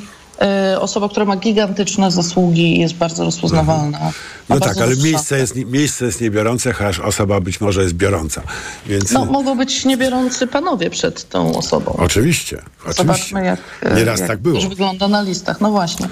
[0.80, 4.00] osoba, która ma gigantyczne zasługi i jest bardzo rozpoznawalna.
[4.00, 4.12] Ma
[4.56, 8.42] No tak, ale miejsce jest, miejsce jest niebiorące, chociaż osoba być może jest biorąca.
[8.88, 11.96] Więc No, mogą być niebiorący panowie przed tą osobą.
[11.98, 13.04] oczywiście, oczywiście.
[13.04, 14.56] Zobaczmy, jak, e, Nieraz jak tak było.
[14.56, 15.62] już wygląda na listach.
[15.62, 16.10] No właśnie.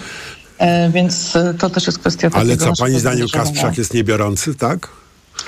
[0.57, 3.27] E, więc e, to też jest kwestia Ale co, pani zdaniem.
[3.33, 4.89] Kasprzak jest niebiorący, tak?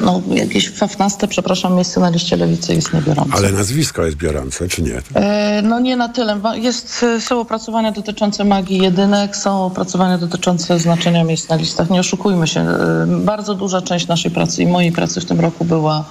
[0.01, 3.31] No, jakieś 15, przepraszam, miejsce na liście lewicy jest niebiorące.
[3.37, 5.01] Ale nazwisko jest biorące, czy nie?
[5.15, 6.39] E, No nie na tyle.
[6.55, 11.89] Jest, e, są opracowania dotyczące magii jedynek, są opracowania dotyczące znaczenia miejsc na listach.
[11.89, 12.61] Nie oszukujmy się.
[12.61, 16.05] e, Bardzo duża część naszej pracy i mojej pracy w tym roku była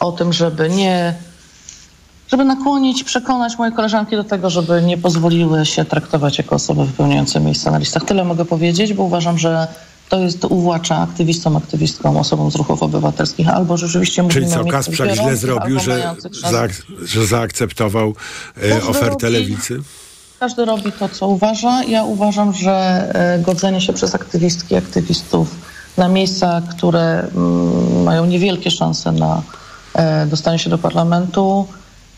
[0.00, 1.14] o tym, żeby nie
[2.30, 7.40] żeby nakłonić, przekonać moje koleżanki do tego, żeby nie pozwoliły się traktować jako osoby wypełniające
[7.40, 8.04] miejsca na listach.
[8.04, 9.66] Tyle mogę powiedzieć, bo uważam, że
[10.08, 15.36] to jest uwłacza aktywistom, aktywistkom, osobom z ruchów obywatelskich, albo rzeczywiście Czyli co, Kasprzak źle
[15.36, 16.14] zrobił, że,
[16.50, 18.14] zaak- że zaakceptował
[18.62, 19.80] e, ofertę robi- lewicy?
[20.40, 21.84] Każdy robi to, co uważa.
[21.84, 22.72] Ja uważam, że
[23.14, 25.54] e, godzenie się przez aktywistki, aktywistów
[25.96, 29.42] na miejsca, które mm, mają niewielkie szanse na
[29.94, 31.66] e, dostanie się do parlamentu,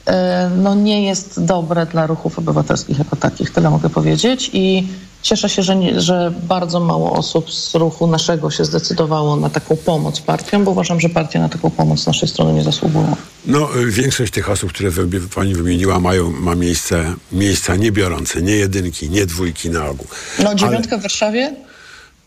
[0.07, 3.51] e, no nie jest dobre dla ruchów obywatelskich jako takich.
[3.51, 4.89] Tyle mogę powiedzieć i
[5.27, 9.77] cieszę się, że, nie, że bardzo mało osób z ruchu naszego się zdecydowało na taką
[9.77, 13.17] pomoc partiom, bo uważam, że partie na taką pomoc z naszej strony nie zasługują.
[13.47, 14.91] No, y, większość tych osób, które
[15.35, 20.07] pani wymieniła, mają, ma miejsce, miejsca niebiorące, nie jedynki, nie dwójki na ogół.
[20.43, 21.55] No dziewiątka w Warszawie?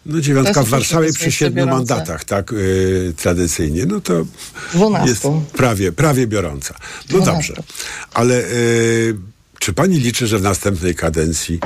[0.05, 4.13] No dziewiątka w Warszawie przy siedmiu mandatach, tak, y, tradycyjnie, no to
[4.73, 5.09] 12.
[5.09, 6.73] jest prawie, prawie biorąca.
[7.09, 7.33] No 12.
[7.33, 7.63] dobrze,
[8.13, 9.15] ale y,
[9.59, 11.59] czy pani liczy, że w następnej kadencji,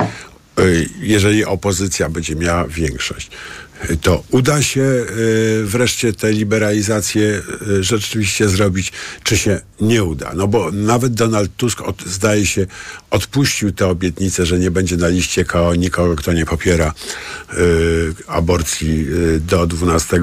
[0.99, 3.31] jeżeli opozycja będzie miała większość,
[3.89, 5.05] y, to uda się y,
[5.65, 8.91] wreszcie tę liberalizację y, rzeczywiście zrobić,
[9.23, 10.31] czy się nie uda?
[10.35, 12.67] No bo nawet Donald Tusk od, zdaje się
[13.11, 16.93] odpuścił tę obietnicę, że nie będzie na liście KO nikogo, kto nie popiera
[17.53, 20.19] y, aborcji y, do 12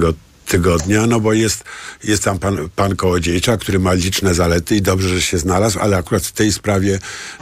[0.50, 1.64] tygodnia, no bo jest,
[2.04, 5.96] jest tam pan, pan Kołodziejczak, który ma liczne zalety i dobrze, że się znalazł, ale
[5.96, 6.98] akurat w tej sprawie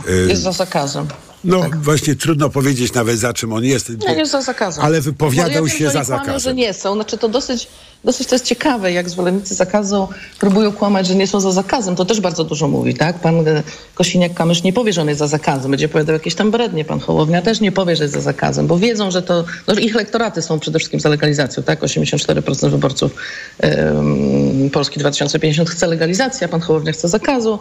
[0.08, 1.06] y, Jest za zakazem.
[1.48, 3.88] No właśnie trudno powiedzieć nawet za czym on jest.
[4.08, 4.84] Nie, jest za zakazem.
[4.84, 6.40] Ale wypowiadał Bo ja się za oni kłamią, zakazem.
[6.40, 6.94] że nie są.
[6.94, 7.68] Znaczy to dosyć,
[8.04, 10.08] dosyć to jest ciekawe, jak zwolennicy zakazu
[10.40, 11.96] próbują kłamać, że nie są za zakazem.
[11.96, 13.20] To też bardzo dużo mówi, tak?
[13.20, 13.62] Pan e,
[13.94, 15.70] Kosiniak-Kamysz nie powie, że on jest za zakazem.
[15.70, 16.84] Będzie opowiadał jakieś tam brednie.
[16.84, 19.44] Pan Hołownia też nie powie, że jest za zakazem, bo wiedzą, że to...
[19.66, 21.80] No, ich lektoraty są przede wszystkim za legalizacją, tak?
[21.80, 23.14] 84% wyborców
[23.58, 27.58] em, Polski 2050 chce legalizacji, a pan Hołownia chce zakazu.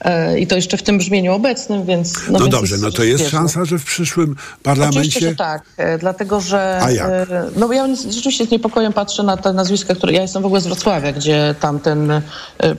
[0.00, 2.14] E, I to jeszcze w tym brzmieniu obecnym, więc...
[2.30, 5.20] No, więc dobrze, no to jest szansa, że w przyszłym Oczywiście, parlamencie...
[5.20, 6.78] że tak, e, dlatego że.
[6.82, 7.06] A jak?
[7.08, 10.12] e, No ja rzeczywiście z niepokojem patrzę na te nazwiska, które.
[10.12, 12.20] Ja jestem w ogóle z Wrocławia, gdzie tamten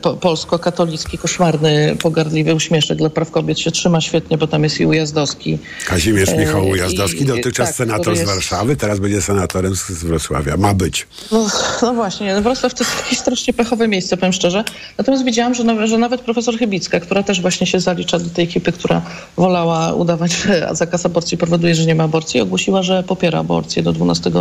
[0.02, 4.86] po, polsko-katolicki, koszmarny, pogardliwy uśmieszek dla praw kobiet się trzyma świetnie, bo tam jest i
[4.86, 5.60] Ujazdowski.
[5.86, 9.88] Kazimierz Michał Ujazdowski, i- dotychczas tak, senator który z jest- Warszawy, teraz będzie senatorem z,
[9.90, 10.58] z Wrocławia.
[10.58, 11.08] Ma być.
[11.32, 11.48] No,
[11.82, 14.64] no właśnie, Wrocław to jest jakieś strasznie pechowe miejsce, powiem szczerze.
[14.98, 18.72] Natomiast widziałam, że, że nawet profesor Chybicka, która też właśnie się zalicza do tej ekipy,
[18.72, 19.02] która
[19.38, 23.94] wolała udawać, że zakaz aborcji powoduje, że nie ma aborcji, ogłosiła, że popiera aborcję do
[23.94, 24.32] 12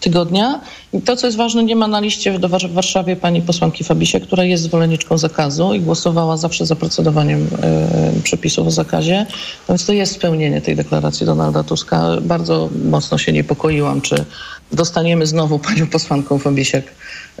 [0.00, 0.60] tygodnia.
[0.92, 2.40] I to, co jest ważne, nie ma na liście w
[2.74, 8.66] Warszawie pani posłanki Fabisie, która jest zwolenniczką zakazu i głosowała zawsze za procedowaniem e, przepisów
[8.66, 9.26] o zakazie.
[9.68, 12.16] Więc to jest spełnienie tej deklaracji Donalda Tuska.
[12.20, 14.24] Bardzo mocno się niepokoiłam, czy
[14.72, 16.86] dostaniemy znowu panią posłanką Fabisiek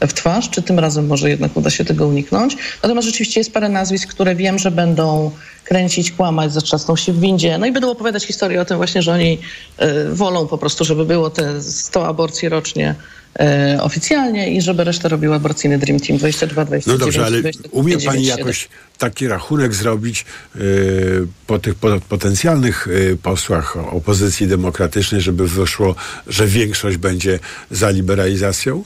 [0.00, 2.56] w twarz, czy tym razem może jednak uda się tego uniknąć.
[2.82, 5.30] Natomiast rzeczywiście jest parę nazwisk, które wiem, że będą
[5.64, 7.58] kręcić, kłamać, zatrzasną się w windzie.
[7.58, 9.38] No i będą opowiadać historię o tym właśnie, że oni
[9.82, 12.94] y, wolą po prostu, żeby było te 100 aborcji rocznie
[13.40, 17.74] y, oficjalnie i żeby resztę robił aborcyjny Dream Team 22, 29, No dobrze, ale 25,
[17.74, 18.38] umie pani 97.
[18.38, 18.68] jakoś
[18.98, 20.24] taki rachunek zrobić
[20.56, 25.94] y, po tych po, potencjalnych y, posłach opozycji demokratycznej, żeby wyszło,
[26.26, 27.38] że większość będzie
[27.70, 28.84] za liberalizacją?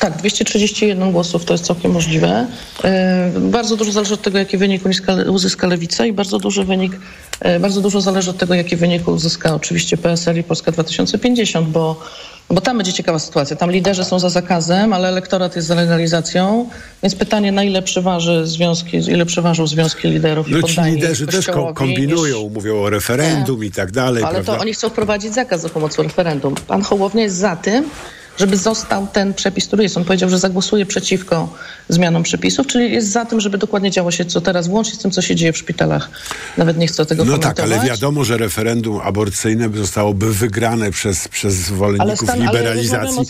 [0.00, 2.46] Tak, 231 głosów to jest całkiem możliwe.
[2.84, 4.82] E, Bardzo dużo zależy od tego, jaki wynik
[5.26, 6.92] uzyska- Lewica i bardzo duży wynik,
[7.40, 12.00] e, bardzo dużo zależy od tego, jaki wynik uzyska oczywiście PSL i Polska 2050, bo,
[12.50, 13.56] bo tam będzie ciekawa sytuacja.
[13.56, 16.68] Tam liderzy są za zakazem, ale elektorat jest za legalizacją,
[17.02, 21.26] więc pytanie, na ile przeważy związki, ile przeważą związki liderów i No ci poddani liderzy
[21.26, 24.52] też kombinują, mówią o referendum i tak dalej, ale prawda?
[24.54, 26.54] to oni chcą wprowadzić zakaz za pomocą referendum.
[26.66, 27.84] Pan Hołownia jest za tym,
[28.38, 29.96] żeby został ten przepis, który jest.
[29.96, 31.48] On powiedział, że zagłosuje przeciwko
[31.88, 35.10] zmianom przepisów, czyli jest za tym, żeby dokładnie działo się co teraz, łącznie z tym,
[35.10, 36.10] co się dzieje w szpitalach.
[36.56, 41.54] Nawet nie chcę tego No tak, ale wiadomo, że referendum aborcyjne zostałoby wygrane przez, przez
[41.54, 43.22] zwolenników stan, liberalizacji.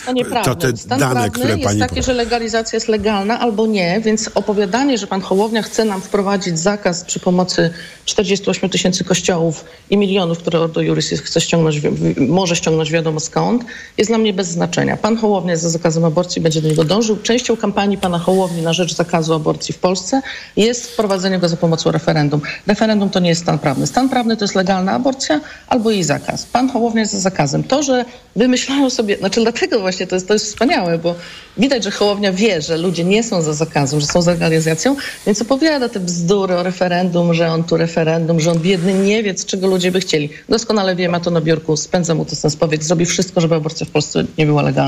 [0.45, 1.81] to te Stan dane, które jest pani...
[1.81, 6.59] takie, że legalizacja jest legalna albo nie, więc opowiadanie, że pan Hołownia chce nam wprowadzić
[6.59, 7.71] zakaz przy pomocy
[8.05, 11.81] 48 tysięcy kościołów i milionów, które Ordo Juris chce ściągnąć,
[12.17, 13.65] może ściągnąć wiadomo skąd,
[13.99, 14.92] jest dla mnie bez znaczenia.
[14.97, 17.17] Pan Hołownia za zakazem aborcji, będzie do niego dążył.
[17.17, 20.23] Częścią kampanii pana Hołowni na rzecz zakazu aborcji w Polsce
[20.57, 22.41] jest wprowadzenie go za pomocą referendum.
[22.67, 23.87] Referendum to nie jest stan prawny.
[23.87, 26.47] Stan prawny to jest legalna aborcja albo jej zakaz.
[26.47, 27.65] Pan Hołownia jest za zakazem.
[27.65, 28.05] To, że
[28.37, 31.15] wymyślają sobie, znaczy dlatego właśnie to jest, to jest wspaniałe, bo
[31.57, 35.43] widać, że Hołownia wie, że ludzie nie są za zakazem, że są za legalizacją, więc
[35.43, 39.67] opowiada te bzdury o referendum, że on tu referendum, że on biedny nie wie, czego
[39.67, 40.29] ludzie by chcieli.
[40.49, 43.87] Doskonale wie, ma to na biurku, spędza mu to sens powiedz, zrobi wszystko, żeby aborcja
[43.87, 44.82] w Polsce nie była legalna.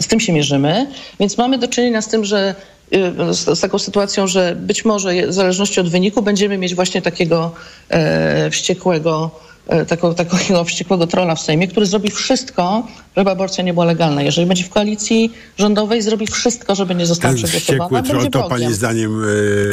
[0.00, 0.86] Z tym się mierzymy,
[1.20, 2.54] więc mamy do czynienia z tym, że
[2.94, 7.02] y, z, z taką sytuacją, że być może w zależności od wyniku będziemy mieć właśnie
[7.02, 7.52] takiego
[7.88, 9.30] e, wściekłego,
[9.66, 14.22] e, taką, takiego wściekłego trola w Sejmie, który zrobi wszystko, żeby aborcja nie była legalna.
[14.22, 18.02] Jeżeli będzie w koalicji rządowej, zrobi wszystko, żeby nie została Ten przegłosowana.
[18.02, 19.24] wściekły troll to pani zdaniem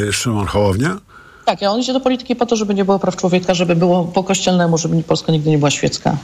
[0.08, 0.98] y, Szymon Hołownia?
[1.44, 4.04] Tak, a on idzie do polityki po to, żeby nie było praw człowieka, żeby było
[4.04, 6.16] po kościelnemu, żeby Polska nigdy nie była świecka.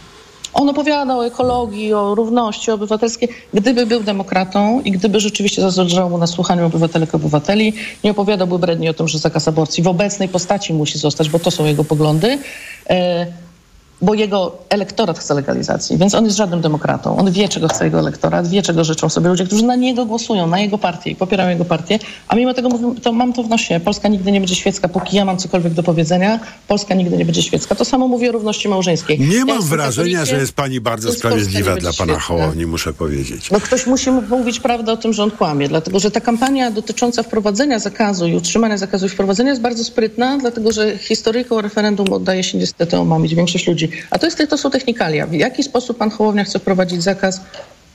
[0.54, 3.28] On opowiada o ekologii, o równości obywatelskiej.
[3.54, 7.72] Gdyby był demokratą i gdyby rzeczywiście zależało mu na słuchaniu obywatelek obywateli,
[8.04, 11.50] nie opowiadałby bredni o tym, że zakaz aborcji w obecnej postaci musi zostać, bo to
[11.50, 12.38] są jego poglądy.
[14.02, 17.16] Bo jego elektorat chce legalizacji, więc on jest żadnym demokratą.
[17.16, 20.46] On wie, czego chce jego elektorat, wie, czego życzą sobie ludzie, którzy na niego głosują,
[20.46, 23.48] na jego partię i popierają jego partię, a mimo tego mówią, to mam to w
[23.48, 23.80] nosie.
[23.80, 27.42] Polska nigdy nie będzie świecka, póki ja mam cokolwiek do powiedzenia, Polska nigdy nie będzie
[27.42, 27.74] świecka.
[27.74, 29.20] To samo mówię o równości małżeńskiej.
[29.20, 32.18] Nie mam wrażenia, że jest pani bardzo sprawiedliwa dla pana.
[32.18, 33.50] Hołowni, muszę powiedzieć.
[33.50, 36.70] No ktoś musi mu- mówić prawdę o tym, że on kłamie, dlatego że ta kampania
[36.70, 42.12] dotycząca wprowadzenia zakazu i utrzymania zakazu i wprowadzenia jest bardzo sprytna, dlatego że historyką referendum
[42.12, 43.89] oddaje się niestety omamić większość ludzi.
[44.10, 45.26] A to, jest, to są technikalia.
[45.26, 47.40] W jaki sposób pan Hołownia chce wprowadzić zakaz?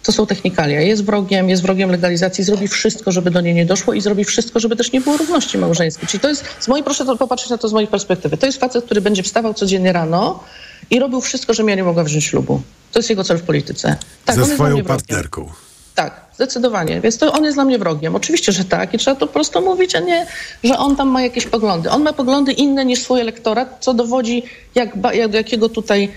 [0.04, 0.82] To są technikalia.
[0.82, 4.60] Jest wrogiem, jest wrogiem legalizacji, zrobi wszystko, żeby do niej nie doszło i zrobi wszystko,
[4.60, 6.08] żeby też nie było równości małżeńskiej.
[6.08, 8.38] Czyli to jest, z mojej, proszę to popatrzeć na to z mojej perspektywy.
[8.38, 10.44] To jest facet, który będzie wstawał codziennie rano
[10.90, 12.62] i robił wszystko, żebym ja nie mogła wziąć ślubu.
[12.92, 13.96] To jest jego cel w polityce.
[14.26, 15.75] Tak, Ze on jest dla swoją mnie wrogiem.
[15.96, 17.02] Tak, zdecydowanie.
[17.02, 18.16] Więc to on jest dla mnie wrogiem.
[18.16, 20.28] Oczywiście, że tak i trzeba to po prostu mówić, a nie,
[20.64, 21.90] że on tam ma jakieś poglądy.
[21.90, 24.44] On ma poglądy inne niż swój elektorat, co dowodzi,
[24.76, 26.12] jak, jak do jakiego tutaj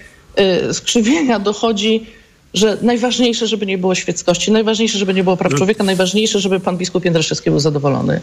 [0.68, 2.06] y, skrzywienia dochodzi,
[2.54, 5.58] że najważniejsze, żeby nie było świeckości, najważniejsze, żeby nie było praw No.
[5.58, 8.20] człowieka, najważniejsze, żeby pan biskup Jędraszewski był zadowolony.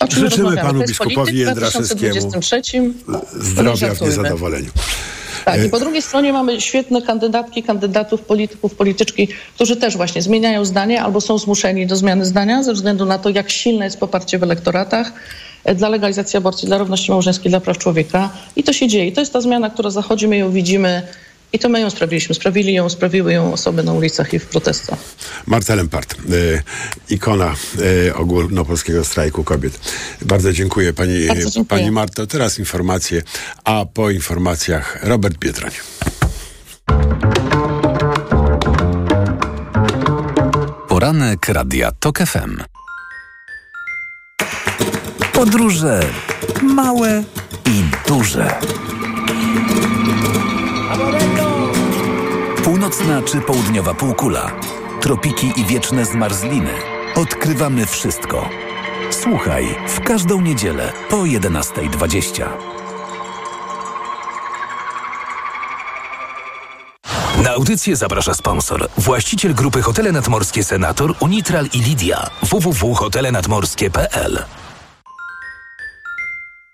[0.00, 2.62] O czym Życzymy panu biskupowi Jędraszewskiemu 2023.
[3.32, 4.70] Zdrowia w niezadowoleniu.
[5.44, 10.22] Tak, E, i po drugiej stronie mamy świetne kandydatki, kandydatów, polityków, polityczki, którzy też właśnie
[10.22, 14.00] zmieniają zdanie albo są zmuszeni do zmiany zdania ze względu na to, jak silne jest
[14.00, 15.12] poparcie w elektoratach
[15.64, 18.30] e, dla legalizacji aborcji, dla równości małżeńskiej, dla praw człowieka.
[18.56, 19.06] I to się dzieje.
[19.06, 21.02] I to jest ta zmiana, która zachodzi, my ją widzimy
[21.52, 22.34] i to my ją sprawiliśmy.
[22.34, 24.98] Sprawili ją, sprawiły ją osoby na ulicach i w protestach.
[25.46, 26.62] Marta Lempart, y,
[27.10, 27.54] ikona
[28.08, 29.80] y, ogólnopolskiego strajku kobiet.
[30.22, 31.78] Bardzo dziękuję pani, Bardzo dziękuję.
[31.78, 32.26] pani Marto.
[32.26, 33.22] Teraz informacje,
[33.64, 35.70] a po informacjach Robert Biedroń.
[40.88, 42.62] Poranek Radia TOK FM.
[45.32, 46.00] Podróże
[46.62, 47.22] Małe
[47.66, 48.60] i duże.
[52.64, 54.50] Północna czy południowa półkula.
[55.00, 56.70] Tropiki i wieczne zmarzliny.
[57.14, 58.48] Odkrywamy wszystko.
[59.10, 62.46] Słuchaj w każdą niedzielę po 11.20.
[67.42, 68.88] Na audycję zaprasza sponsor.
[68.98, 72.26] Właściciel grupy Hotele Nadmorskie Senator, Unitral i Lidia.
[72.42, 74.44] www.hotelenadmorskie.pl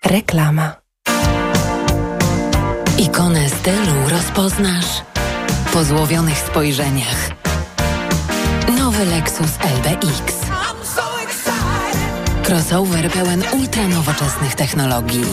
[0.04, 0.72] Reklama.
[2.98, 4.86] Ikonę stylu rozpoznasz
[5.76, 7.30] po złowionych spojrzeniach.
[8.78, 10.34] Nowy Lexus LBX.
[12.46, 15.24] Crossover pełen ultranowoczesnych technologii.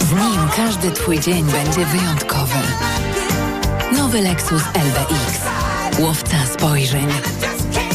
[0.00, 2.58] Z nim każdy Twój dzień będzie wyjątkowy.
[3.96, 5.40] Nowy Lexus LBX.
[5.98, 7.08] Łowca spojrzeń.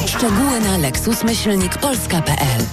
[0.08, 2.64] Szczegóły na lexusmyślnikpolska.pl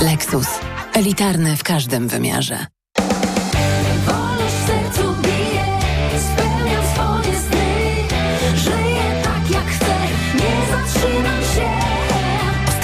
[0.00, 0.48] Lexus.
[0.94, 2.66] Elitarny w każdym wymiarze.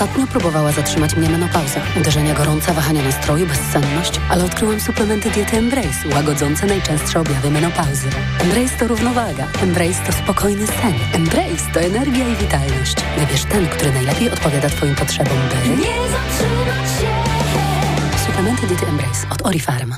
[0.01, 1.81] Ostatnio próbowała zatrzymać mnie menopauza.
[2.01, 8.09] Uderzenia gorąca, wahania nastroju, bezsenność, ale odkryłam suplementy diety Embrace, łagodzące najczęstsze objawy menopauzy.
[8.39, 9.47] Embrace to równowaga.
[9.63, 10.95] Embrace to spokojny sen.
[11.13, 12.97] Embrace to energia i witalność.
[13.19, 15.69] Wybierz ten, który najlepiej odpowiada Twoim potrzebom, by...
[15.69, 18.27] Nie zatrzymać się!
[18.27, 19.95] Suplementy diety Embrace od Orifarm.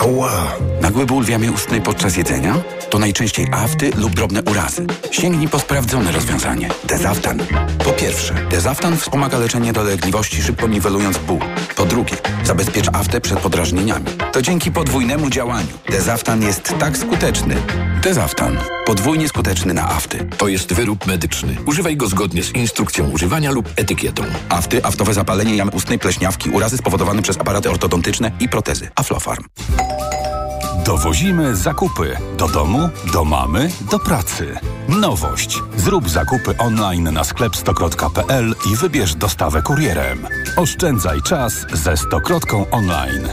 [0.00, 0.56] Ała!
[0.80, 2.54] Nagły ból w jamie ustnej podczas jedzenia?
[2.90, 4.86] To najczęściej afty lub drobne urazy.
[5.10, 6.68] Sięgnij po sprawdzone rozwiązanie.
[6.84, 7.38] Dezaftan.
[7.84, 11.38] Po pierwsze, Dezaftan wspomaga leczenie dolegliwości, szybko niwelując ból.
[11.76, 14.06] Po drugie, zabezpiecz aftę przed podrażnieniami.
[14.32, 15.78] To dzięki podwójnemu działaniu.
[15.90, 17.56] Dezaftan jest tak skuteczny.
[18.02, 18.58] Dezaftan.
[18.86, 20.28] Podwójnie skuteczny na afty.
[20.38, 21.56] To jest wyrób medyczny.
[21.66, 24.22] Używaj go zgodnie z instrukcją używania lub etykietą.
[24.48, 28.88] Afty, aftowe zapalenie jamy ustnej, pleśniawki, urazy spowodowane przez aparaty ortodontyczne i protezy.
[29.38, 30.84] Aflofarm.
[30.84, 34.58] Dowozimy zakupy do domu, do mamy, do pracy.
[34.88, 35.62] Nowość.
[35.76, 40.26] Zrób zakupy online na sklep stokrot.pl i wybierz dostawę kurierem.
[40.56, 43.28] Oszczędzaj czas ze Stokrotką online.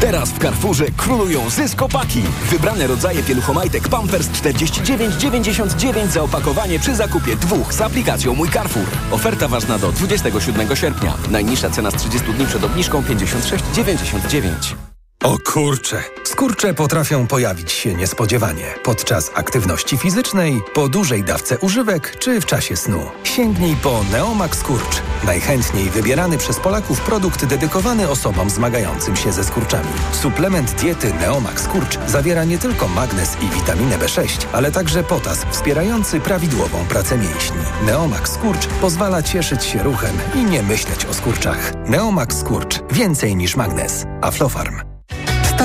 [0.00, 2.22] Teraz w Carrefourze królują zyskopaki.
[2.50, 8.86] Wybrane rodzaje pieluchomajtek Pampers 49,99 za opakowanie przy zakupie dwóch z aplikacją Mój Carrefour.
[9.10, 11.14] Oferta ważna do 27 sierpnia.
[11.30, 14.89] Najniższa cena z 30 dni przed obniżką 56,99.
[15.24, 16.02] O kurcze!
[16.24, 22.76] Skurcze potrafią pojawić się niespodziewanie podczas aktywności fizycznej, po dużej dawce używek czy w czasie
[22.76, 23.00] snu.
[23.24, 25.02] Sięgnij po Neomax Skurcz.
[25.24, 29.88] Najchętniej wybierany przez Polaków produkt dedykowany osobom zmagającym się ze skurczami.
[30.12, 36.20] Suplement diety Neomax Skurcz zawiera nie tylko magnez i witaminę B6, ale także potas wspierający
[36.20, 37.58] prawidłową pracę mięśni.
[37.86, 41.72] Neomax Skurcz pozwala cieszyć się ruchem i nie myśleć o skurczach.
[41.86, 42.80] Neomax Skurcz.
[42.92, 44.04] Więcej niż magnez.
[44.22, 44.89] Aflofarm.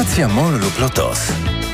[0.06, 1.20] Stacja MOL lub LOTOS.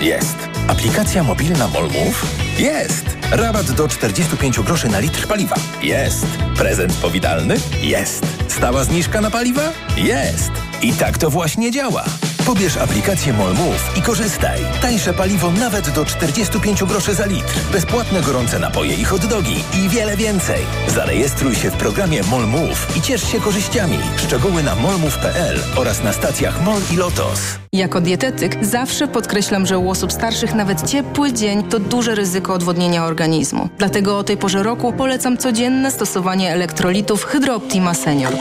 [0.01, 0.35] Jest.
[0.67, 2.25] Aplikacja mobilna MOL Move?
[2.57, 3.05] Jest.
[3.31, 5.55] Rabat do 45 groszy na litr paliwa?
[5.81, 6.25] Jest.
[6.57, 7.55] Prezent powitalny?
[7.81, 8.25] Jest.
[8.47, 9.71] Stała zniżka na paliwa?
[9.97, 10.51] Jest.
[10.81, 12.05] I tak to właśnie działa.
[12.51, 14.59] Pobierz aplikację MOL Move i korzystaj.
[14.81, 17.53] Tańsze paliwo nawet do 45 groszy za litr.
[17.71, 20.61] Bezpłatne gorące napoje i hot dogi i wiele więcej.
[20.87, 23.97] Zarejestruj się w programie MOL Move i ciesz się korzyściami.
[24.17, 27.39] Szczegóły na molmove.pl oraz na stacjach MOL i LOTOS.
[27.73, 33.05] Jako dietetyk zawsze podkreślam, że u osób starszych nawet ciepły dzień to duże ryzyko odwodnienia
[33.05, 33.69] organizmu.
[33.77, 38.33] Dlatego o tej porze roku polecam codzienne stosowanie elektrolitów Hydrooptima Senior.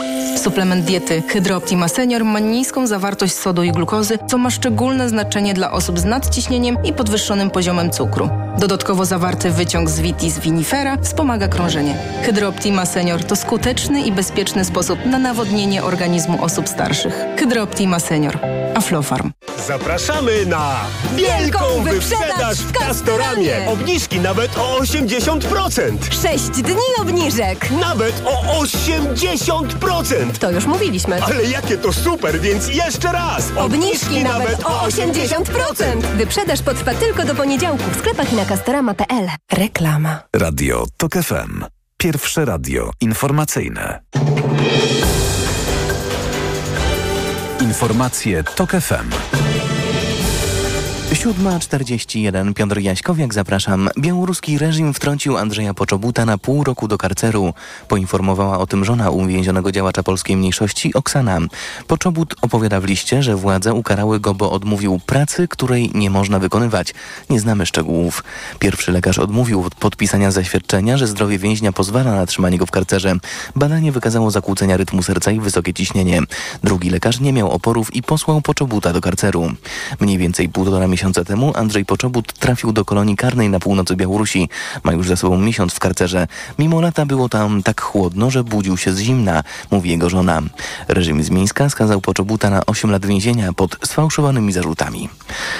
[0.43, 5.71] Suplement diety Hydrooptima Senior ma niską zawartość sodu i glukozy, co ma szczególne znaczenie dla
[5.71, 8.29] osób z nadciśnieniem i podwyższonym poziomem cukru.
[8.59, 11.97] Dodatkowo zawarty wyciąg z vitis vinifera wspomaga krążenie.
[12.23, 17.25] Hydrooptima Senior to skuteczny i bezpieczny sposób na nawodnienie organizmu osób starszych.
[17.39, 18.39] Hydrooptima Senior.
[18.81, 19.31] Aflofarm.
[19.67, 20.75] Zapraszamy na
[21.15, 23.67] wielką wyprzedaż w Castoramie.
[23.69, 25.97] Obniżki nawet o 80%.
[26.21, 27.71] 6 dni obniżek.
[27.71, 30.37] Nawet o 80%.
[30.39, 31.23] To już mówiliśmy.
[31.23, 33.51] Ale jakie to super, więc jeszcze raz.
[33.55, 36.01] Obniżki nawet o 80%.
[36.17, 39.29] Wyprzedaż potrwa tylko do poniedziałku w sklepach i na castorama.pl.
[39.51, 40.19] Reklama.
[40.35, 41.65] Radio TOK FM.
[41.97, 44.01] Pierwsze radio informacyjne.
[47.61, 49.40] Informacje TOK FM.
[51.11, 52.53] 7.41.
[52.53, 53.89] Piotr Jaśkowiak, zapraszam.
[53.99, 57.53] Białoruski reżim wtrącił Andrzeja Poczobuta na pół roku do karceru.
[57.87, 61.39] Poinformowała o tym żona uwięzionego działacza polskiej mniejszości Oksana.
[61.87, 66.93] Poczobut opowiada w liście, że władze ukarały go, bo odmówił pracy, której nie można wykonywać.
[67.29, 68.23] Nie znamy szczegółów.
[68.59, 73.15] Pierwszy lekarz odmówił podpisania zaświadczenia, że zdrowie więźnia pozwala na trzymanie go w karcerze.
[73.55, 76.21] Badanie wykazało zakłócenia rytmu serca i wysokie ciśnienie.
[76.63, 79.51] Drugi lekarz nie miał oporów i posłał Poczobuta do karceru.
[79.99, 84.49] Mniej więcej półtora miesiąca temu Andrzej Poczobut trafił do kolonii karnej na północy Białorusi.
[84.83, 86.27] Ma już za sobą miesiąc w karcerze.
[86.59, 90.41] Mimo lata było tam tak chłodno, że budził się z zimna, mówi jego żona.
[90.87, 95.09] Reżim z Mińska skazał Poczobuta na 8 lat więzienia pod sfałszowanymi zarzutami.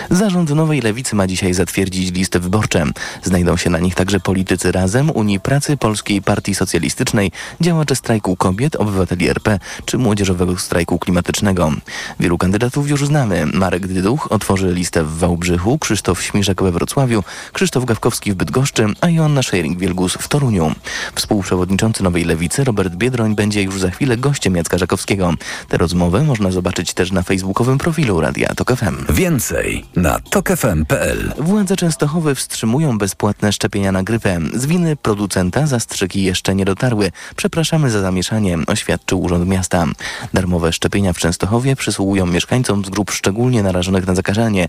[0.10, 2.86] Zarząd Nowej Lewicy ma dzisiaj zatwierdzić listy wyborcze.
[3.24, 7.32] Znajdą się na nich także politycy Razem, Unii Pracy, Polskiej Partii Socjalistycznej,
[7.62, 11.72] działacze strajku kobiet, obywateli RP czy młodzieżowego strajku klimatycznego.
[12.20, 13.46] Wielu kandydatów już znamy.
[13.54, 15.31] Marek Dyduch otworzy listę w Wałbrzychu,
[15.80, 17.24] Krzysztof Śmiżek we Wrocławiu,
[17.54, 20.72] Krzysztof Gawkowski w Bydgoszczy, a Joanna Schering-Wielgus w Toruniu.
[21.16, 25.34] Współprzewodniczący Nowej Lewicy Robert Biedroń będzie już za chwilę gościem Jacka Żakowskiego.
[25.70, 29.14] Tę rozmowę można zobaczyć też na facebookowym profilu Radia Tok FM.
[29.14, 34.40] Więcej na tokefm.pl Władze Częstochowy wstrzymują bezpłatne szczepienia na grypę.
[34.54, 37.12] Z winy producenta zastrzyki jeszcze nie dotarły.
[37.36, 39.86] Przepraszamy za zamieszanie, oświadczył Urząd Miasta.
[40.34, 44.68] Darmowe szczepienia w Częstochowie przysługują mieszkańcom z grup szczególnie narażonych na zakażenie,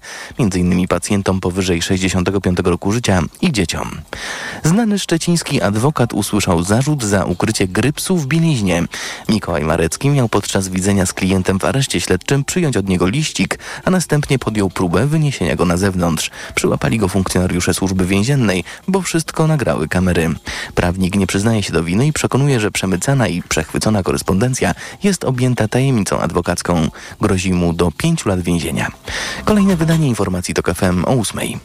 [0.61, 0.89] m.in.
[0.89, 3.91] pacjentom powyżej 65 roku życia i dzieciom.
[4.63, 8.83] Znany szczeciński adwokat usłyszał zarzut za ukrycie grypsu w bieliźnie.
[9.29, 13.91] Mikołaj Marecki miał podczas widzenia z klientem w areszcie śledczym przyjąć od niego liścik, a
[13.91, 16.31] następnie podjął próbę wyniesienia go na zewnątrz.
[16.55, 20.31] Przyłapali go funkcjonariusze służby więziennej, bo wszystko nagrały kamery.
[20.75, 25.69] Prawnik nie przyznaje się do winy i przekonuje, że przemycana i przechwycona korespondencja jest objęta
[25.69, 26.89] tajemnicą adwokacką.
[27.21, 28.89] Grozi mu do pięciu lat więzienia.
[29.45, 31.59] Kolejne wydanie informacji to KFM o ósmej.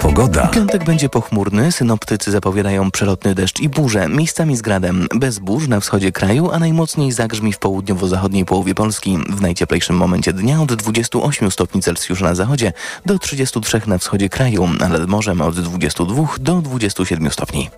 [0.00, 0.46] Pogoda.
[0.46, 5.06] Piątek będzie pochmurny, synoptycy zapowiadają przelotny deszcz i burze, miejscami z gradem.
[5.14, 9.18] Bez burz na wschodzie kraju, a najmocniej zagrzmi w południowo-zachodniej połowie Polski.
[9.28, 12.72] W najcieplejszym momencie dnia od 28 stopni Celsjusza na zachodzie
[13.06, 17.70] do 33 na wschodzie kraju, a nad morzem od 22 do 27 stopni.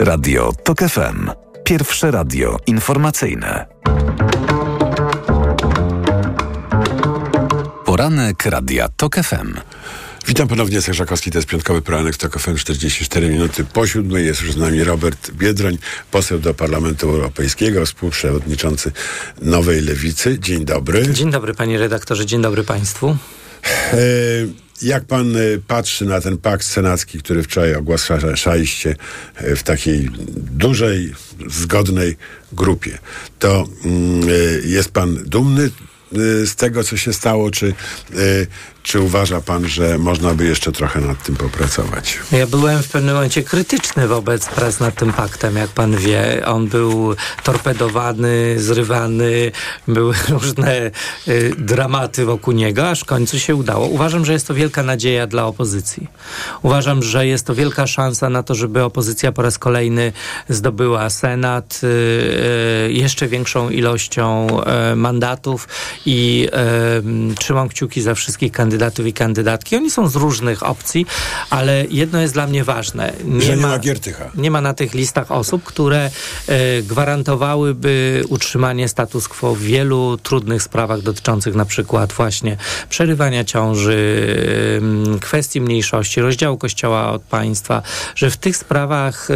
[0.00, 1.30] Radio TOK FM.
[1.64, 3.66] Pierwsze radio informacyjne.
[7.98, 9.54] Poranek Radia TOK FM.
[10.26, 14.26] Witam ponownie, Jacek Żakowski, to jest piątkowy poranek z TOK FM, 44 minuty po siódmej.
[14.26, 15.78] Jest już z nami Robert Biedroń,
[16.10, 18.92] poseł do Parlamentu Europejskiego, współprzewodniczący
[19.42, 20.38] Nowej Lewicy.
[20.38, 21.12] Dzień dobry.
[21.12, 23.16] Dzień dobry panie redaktorze, dzień dobry państwu.
[23.92, 23.96] E,
[24.82, 28.96] jak pan e, patrzy na ten pakt senacki, który wczoraj ogłaszaliście
[29.34, 31.14] e, w takiej dużej,
[31.46, 32.16] zgodnej
[32.52, 32.98] grupie,
[33.38, 34.28] to mm,
[34.64, 35.70] jest pan dumny
[36.46, 38.14] z tego, co się stało, czy, e,
[38.88, 42.18] czy uważa pan, że można by jeszcze trochę nad tym popracować?
[42.32, 46.46] Ja byłem w pewnym momencie krytyczny wobec prac nad tym paktem, jak pan wie.
[46.46, 49.52] On był torpedowany, zrywany,
[49.88, 50.90] były różne
[51.28, 53.86] y, dramaty wokół niego, aż w końcu się udało.
[53.86, 56.06] Uważam, że jest to wielka nadzieja dla opozycji.
[56.62, 60.12] Uważam, że jest to wielka szansa na to, żeby opozycja po raz kolejny
[60.48, 61.86] zdobyła Senat y,
[62.86, 64.46] y, jeszcze większą ilością
[64.92, 65.68] y, mandatów
[66.06, 66.48] i
[67.32, 69.76] y, trzymam kciuki za wszystkich kandydatów i kandydatki.
[69.76, 71.06] Oni są z różnych opcji,
[71.50, 73.12] ale jedno jest dla mnie ważne.
[73.38, 74.30] Że nie ma Giertycha.
[74.34, 76.10] Nie ma na tych listach osób, które
[76.46, 82.56] e, gwarantowałyby utrzymanie status quo w wielu trudnych sprawach dotyczących na przykład właśnie
[82.88, 83.98] przerywania ciąży,
[85.20, 87.82] kwestii mniejszości, rozdziału kościoła od państwa,
[88.14, 89.34] że w tych sprawach e,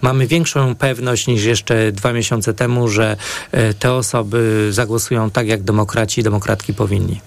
[0.00, 3.16] mamy większą pewność niż jeszcze dwa miesiące temu, że
[3.52, 7.20] e, te osoby zagłosują tak, jak demokraci i demokratki powinni.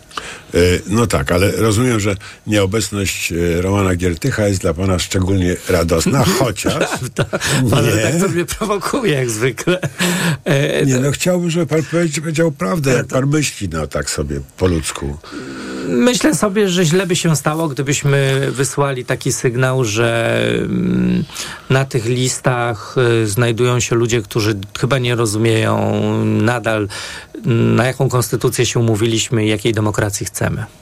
[0.54, 2.16] E, No tak, ale rozumiem, że
[2.48, 6.74] nieobecność e, Romana Giertycha jest dla pana szczególnie radosna, chociaż...
[6.74, 7.26] Prawda.
[7.72, 9.80] Pan redaktor mnie prowokuje jak zwykle.
[10.46, 14.68] E, Nie, no chciałbym, żeby pan powiedział, prawdę, jak pan myśli, no tak sobie po
[14.68, 15.18] ludzku.
[15.88, 21.24] Myślę sobie, że źle by się stało, gdybyśmy wysłali taki sygnał, że mm,
[21.70, 22.96] na tych listach
[23.26, 26.88] znajdują się ludzie, którzy chyba nie rozumieją nadal,
[27.46, 30.41] na jaką konstytucję się umówiliśmy i jakiej demokracji chcemy.
[30.42, 30.81] szeme.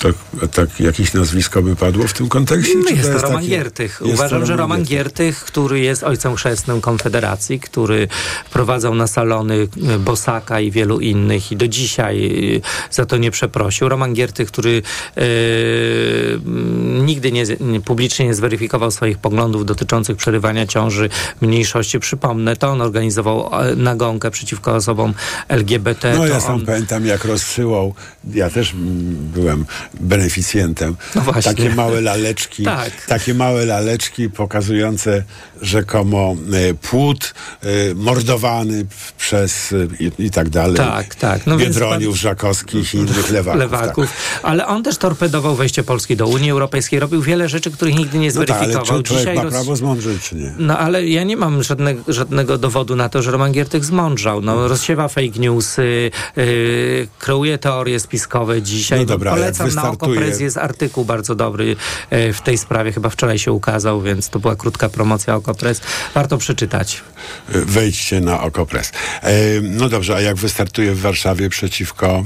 [0.00, 0.14] Tak,
[0.50, 2.74] tak jakieś nazwisko by padło w tym kontekście?
[2.78, 3.90] No jest to jest Roman takie- Giertych.
[3.90, 5.44] jest to Uważam, że Roman Giertych.
[5.44, 8.08] Który jest ojcem chrzestnym Konfederacji, który
[8.44, 12.24] wprowadzał na salony y, Bosaka i wielu innych i do dzisiaj
[12.56, 13.88] y, za to nie przeprosił.
[13.88, 14.82] Roman Giertych, który
[15.16, 21.08] mm, nigdy nie, nie, publicznie nie zweryfikował swoich poglądów dotyczących przerywania ciąży
[21.40, 22.00] mniejszości.
[22.00, 25.14] Przypomnę, to on organizował e, nagonkę przeciwko osobom
[25.48, 26.12] LGBT.
[26.12, 26.66] No to ja sam on...
[26.66, 27.94] pamiętam, jak rozsyłał,
[28.34, 29.66] ja też mm, byłem
[30.00, 31.54] beneficjentem, No właśnie.
[31.54, 32.90] takie małe laleczki, Tak.
[33.06, 35.24] takie małe laleczki pokazujące
[35.62, 38.86] rzekomo e, płód e, mordowany
[39.18, 40.76] przez e, i, i tak dalej.
[40.76, 41.46] Tak, tak.
[41.46, 43.60] No Biedroniów, pan- Żakowskich i innych lewaków.
[43.60, 44.04] lewaków.
[44.06, 44.40] Tak.
[44.42, 47.00] Ale on też torpedował wejście Polski do Unii Europejskiej.
[47.00, 49.02] Robił wiele rzeczy, których nigdy nie No tak, ale zweryfikował.
[49.02, 50.52] czy człowiek Dzisiaj ma roz- prawo zmądrzeć, czy nie?
[50.58, 54.40] No ale ja nie mam żadnego, żadnego dowodu na to, że Roman Giertych zmądrzał.
[54.40, 58.98] No, rozsiewa fake newsy, yy, kreuje teorie spiskowe dzisiaj.
[59.00, 61.76] No dobra, jak polecam na wystartuje- Okopres jest artykuł bardzo dobry
[62.10, 62.92] yy, w tej sprawie.
[62.92, 65.80] Chyba wczoraj się ukazał, więc to była krótka promocja Okopres.
[66.14, 67.00] Warto przeczytać.
[67.48, 68.92] Wejdźcie na Okopres.
[69.22, 69.32] E,
[69.62, 72.24] no dobrze, a jak wystartuje w Warszawie przeciwko,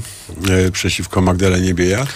[0.49, 2.07] e, przeciwko Magdalenie Biejat?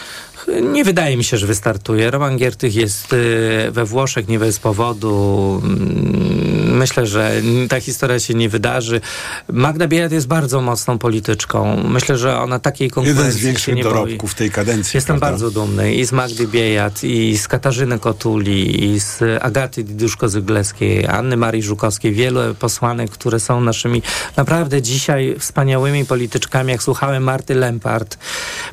[0.61, 2.11] Nie wydaje mi się, że wystartuje.
[2.11, 5.61] Roman Giertych jest y, we Włoszech nie bez powodu.
[5.63, 6.19] Mm,
[6.69, 7.31] Myślę, że
[7.69, 9.01] ta historia się nie wydarzy.
[9.53, 11.83] Magda Biejat jest bardzo mocną polityczką.
[11.83, 13.93] Myślę, że ona takiej konkurencji Jeden z większych nie boi.
[13.93, 14.97] dorobków tej kadencji.
[14.97, 15.31] Jestem prawda?
[15.31, 21.37] bardzo dumny i z Magdy Biejat, i z Katarzyny Kotuli, i z Agaty Diduszko-Zygleskiej, Anny
[21.37, 24.01] Marii Żukowskiej, wielu posłanek, które są naszymi
[24.37, 26.71] naprawdę dzisiaj wspaniałymi polityczkami.
[26.71, 28.17] Jak słuchałem Marty Lempart,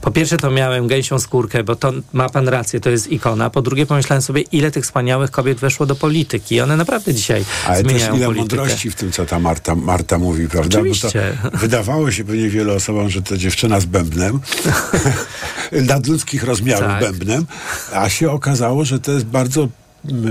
[0.00, 3.50] po pierwsze to miałem gęsią skórkę, bo to ma pan rację, to jest ikona.
[3.50, 6.54] Po drugie pomyślałem sobie, ile tych wspaniałych kobiet weszło do polityki.
[6.54, 8.56] I one naprawdę dzisiaj Ale też zmieniają ile politykę.
[8.56, 10.76] mądrości w tym, co ta Marta, Marta mówi, prawda?
[10.78, 11.36] Bo Oczywiście.
[11.52, 14.40] to wydawało się pewnie wielu osobom, że to dziewczyna z bębnem,
[15.72, 17.00] nadludzkich rozmiarów Tak.
[17.00, 17.46] bębnem,
[17.92, 19.68] a się okazało, że to jest bardzo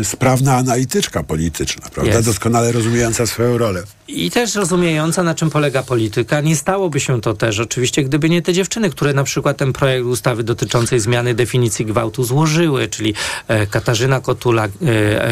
[0.03, 2.13] sprawna analityczka polityczna, prawda?
[2.13, 2.27] Jest.
[2.27, 3.83] Doskonale rozumiejąca swoją rolę.
[4.07, 6.41] I też rozumiejąca, na czym polega polityka.
[6.41, 10.05] Nie stałoby się to też oczywiście, gdyby nie te dziewczyny, które na przykład ten projekt
[10.05, 13.13] ustawy dotyczącej zmiany definicji gwałtu złożyły, czyli
[13.47, 14.69] e, Katarzyna Kotula, e,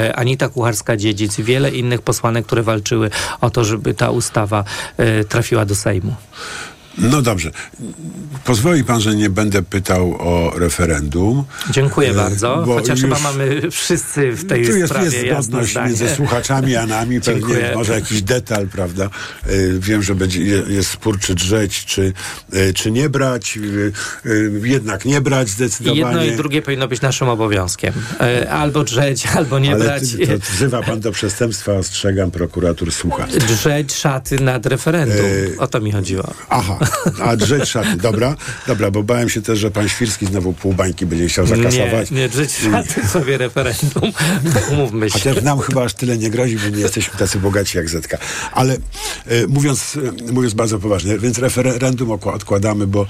[0.10, 3.10] e, Anita Kucharska-Dziedzic i wiele innych posłanek, które walczyły
[3.42, 4.64] o to, żeby ta ustawa
[4.98, 6.16] e, trafiła do Sejmu.
[6.98, 7.52] No dobrze.
[8.46, 11.44] Pozwoli pan, że nie będę pytał o referendum.
[11.72, 16.10] Dziękuję E, bardzo, chociaż chyba mamy wszyscy w tej tu jest, sprawie jest zgodność między
[16.16, 17.22] słuchaczami a nami.
[17.22, 17.72] Pewnie Dziękuję.
[17.76, 19.06] może jakiś detal, prawda?
[19.06, 19.10] E,
[19.80, 22.14] Wiem, że będzie, je- jest spór, czy drzeć, czy,
[22.54, 23.60] e, czy nie brać.
[24.64, 26.00] Jednak nie brać zdecydowanie.
[26.00, 27.94] jedno i drugie powinno być naszym obowiązkiem.
[28.50, 30.04] Albo drzeć, albo nie Ale brać.
[30.12, 33.28] ty, to wzywa pan do przestępstwa, ostrzegam, prokurator słucha.
[33.28, 35.26] Drzeć szaty nad referendum.
[35.58, 36.34] O to mi chodziło.
[36.50, 36.80] Aha,
[37.22, 38.36] a drzeć szaty, dobra,
[38.68, 42.12] dobra, bo bałem się też, że pan Świrski znowu pół bańki będzie chciał zakasować.
[42.12, 44.12] Nie, nie drzeć szaty sobie referendum.
[44.72, 45.20] Umówmy się.
[45.20, 48.18] Chociaż nam chyba aż tyle nie grozi, bo nie jesteśmy tacy bogaci jak Zetka.
[48.52, 48.78] Ale e,
[49.48, 49.98] mówiąc,
[50.30, 53.08] e, mówiąc bardzo poważnie, więc referendum odkładamy, bo e,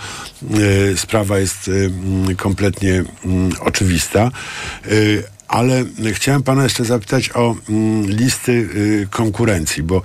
[0.97, 4.31] sprawa jest mm, kompletnie mm, oczywista.
[5.47, 8.69] Ale chciałem pana jeszcze zapytać o mm, listy
[9.09, 10.01] konkurencji, bo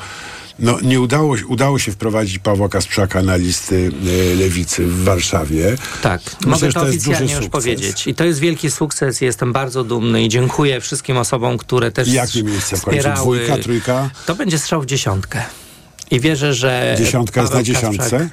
[0.59, 3.91] no, nie udało, się- udało się wprowadzić Pawła Kasprzaka na listy
[4.33, 5.77] e, lewicy w Warszawie.
[6.03, 7.51] Tak, Myślę, mogę to to jest oficjalnie już sukces.
[7.65, 8.07] powiedzieć.
[8.07, 9.21] I to jest wielki sukces.
[9.21, 13.09] Jestem bardzo dumny i dziękuję wszystkim osobom, które też jakie miejsce w końcu?
[13.17, 14.11] Dwójka, trójka?
[14.27, 15.43] To będzie strzał w dziesiątkę.
[16.11, 16.95] I wierzę, że.
[16.99, 18.19] Dziesiątka jest Paweł na dziesiątce?
[18.19, 18.29] Kasprzak-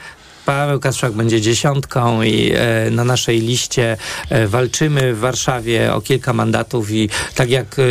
[0.46, 3.98] Paweł Kasprzak będzie dziesiątką i e, na naszej liście
[4.30, 7.82] e, walczymy w Warszawie o kilka mandatów i tak jak e,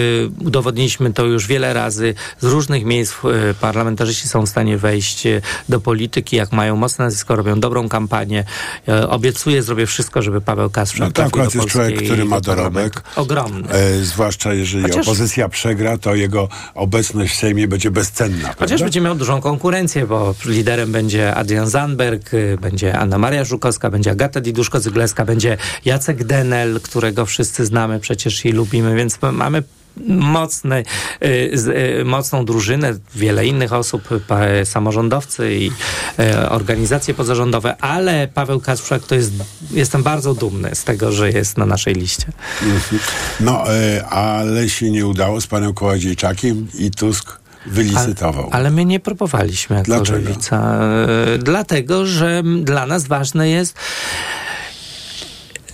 [0.44, 5.40] udowodniliśmy to już wiele razy, z różnych miejsc e, parlamentarzyści są w stanie wejść e,
[5.68, 8.44] do polityki, jak mają mocne nazwisko, robią dobrą kampanię.
[8.88, 12.40] E, obiecuję, zrobię wszystko, żeby Paweł Kasprzak No trafił akurat do jest człowiek, który ma
[12.40, 13.02] dorobek.
[13.16, 13.68] Ogromny.
[13.68, 18.48] E, zwłaszcza jeżeli Chociaż- opozycja przegra, to jego obecność w Sejmie będzie bezcenna.
[18.48, 18.84] Chociaż prawda?
[18.84, 22.30] będzie miał dużą konkurencję, bo liderem będzie Adrian Zandberg,
[22.60, 28.52] będzie Anna Maria Żukowska, będzie Agata Diduszko-Zygleska, będzie Jacek Denel, którego wszyscy znamy przecież i
[28.52, 29.62] lubimy, więc mamy
[30.06, 30.84] mocny,
[31.24, 31.26] y,
[32.00, 34.08] y, mocną drużynę, wiele innych osób,
[34.64, 35.70] samorządowcy i
[36.20, 39.32] y, organizacje pozarządowe, ale Paweł Kasprzak to jest,
[39.70, 42.26] jestem bardzo dumny z tego, że jest na naszej liście.
[42.62, 43.02] Mhm.
[43.40, 43.64] No,
[44.10, 48.48] ale się nie udało z panem Kołodziejczakiem i Tusk wylicytował.
[48.52, 50.18] Ale my nie próbowaliśmy jako Dlaczego?
[50.18, 50.78] lewica.
[51.34, 53.74] E, Dlatego, że dla nas ważne jest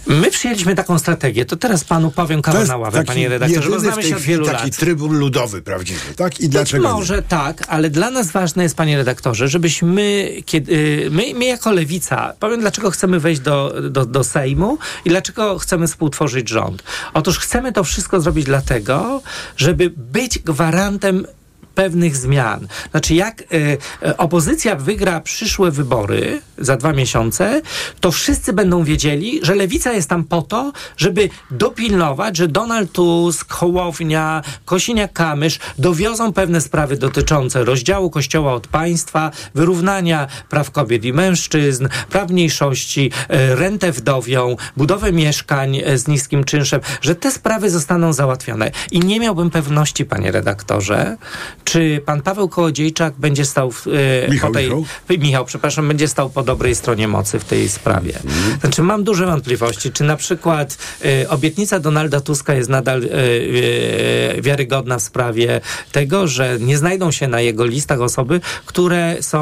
[0.06, 1.44] My przyjęliśmy taką strategię.
[1.44, 4.64] To teraz panu powiem kawał na ławę, panie redaktorze, bo znamy się od wielu taki
[4.64, 4.76] lat.
[4.76, 6.40] trybun ludowy prawdziwy, tak?
[6.40, 6.92] I Być dlaczego nie?
[6.92, 11.72] może tak, ale dla nas ważne jest, panie redaktorze, żebyśmy, kiedy, y, my, my jako
[11.72, 16.82] lewica, powiem dlaczego chcemy wejść do, do, do Sejmu i dlaczego chcemy współtworzyć rząd.
[17.14, 19.22] Otóż chcemy to wszystko zrobić dlatego,
[19.56, 21.26] żeby być gwarantem
[21.74, 22.66] pewnych zmian.
[22.90, 23.78] Znaczy, jak y,
[24.16, 27.62] opozycja wygra przyszłe wybory za dwa miesiące,
[28.00, 33.52] to wszyscy będą wiedzieli, że lewica jest tam po to, żeby dopilnować, że Donald Tusk,
[33.52, 41.88] Hołownia, Kosiniak-Kamysz dowiozą pewne sprawy dotyczące rozdziału Kościoła od państwa, wyrównania praw kobiet i mężczyzn,
[42.10, 48.12] praw mniejszości, y, rentę wdowią, budowę mieszkań y, z niskim czynszem, że te sprawy zostaną
[48.12, 48.70] załatwione.
[48.90, 51.16] I nie miałbym pewności, panie redaktorze,
[51.64, 54.84] czy pan Paweł Kołodziejczak będzie stał w, e, Michał, po tej, Michał?
[55.18, 58.12] Michał, przepraszam, będzie stał po dobrej stronie mocy w tej sprawie.
[58.60, 64.98] Znaczy mam duże wątpliwości, czy na przykład e, obietnica Donalda Tuska jest nadal e, wiarygodna
[64.98, 65.60] w sprawie
[65.92, 69.40] tego, że nie znajdą się na jego listach osoby, które są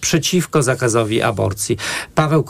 [0.00, 1.76] przeciwko zakazowi aborcji.
[2.14, 2.44] Paweł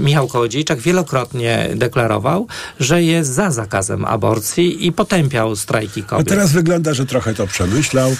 [0.00, 2.46] Michał Kołodziejczak wielokrotnie deklarował,
[2.80, 6.28] że jest za zakazem aborcji i potępiał strajki A kobiet.
[6.28, 8.16] teraz wygląda, że trochę to przemyślał, e,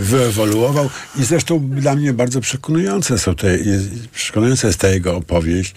[0.00, 0.90] wyewoluował.
[1.16, 3.58] I zresztą dla mnie bardzo przekonujące są te,
[4.12, 5.74] przekonująca jest ta jego opowieść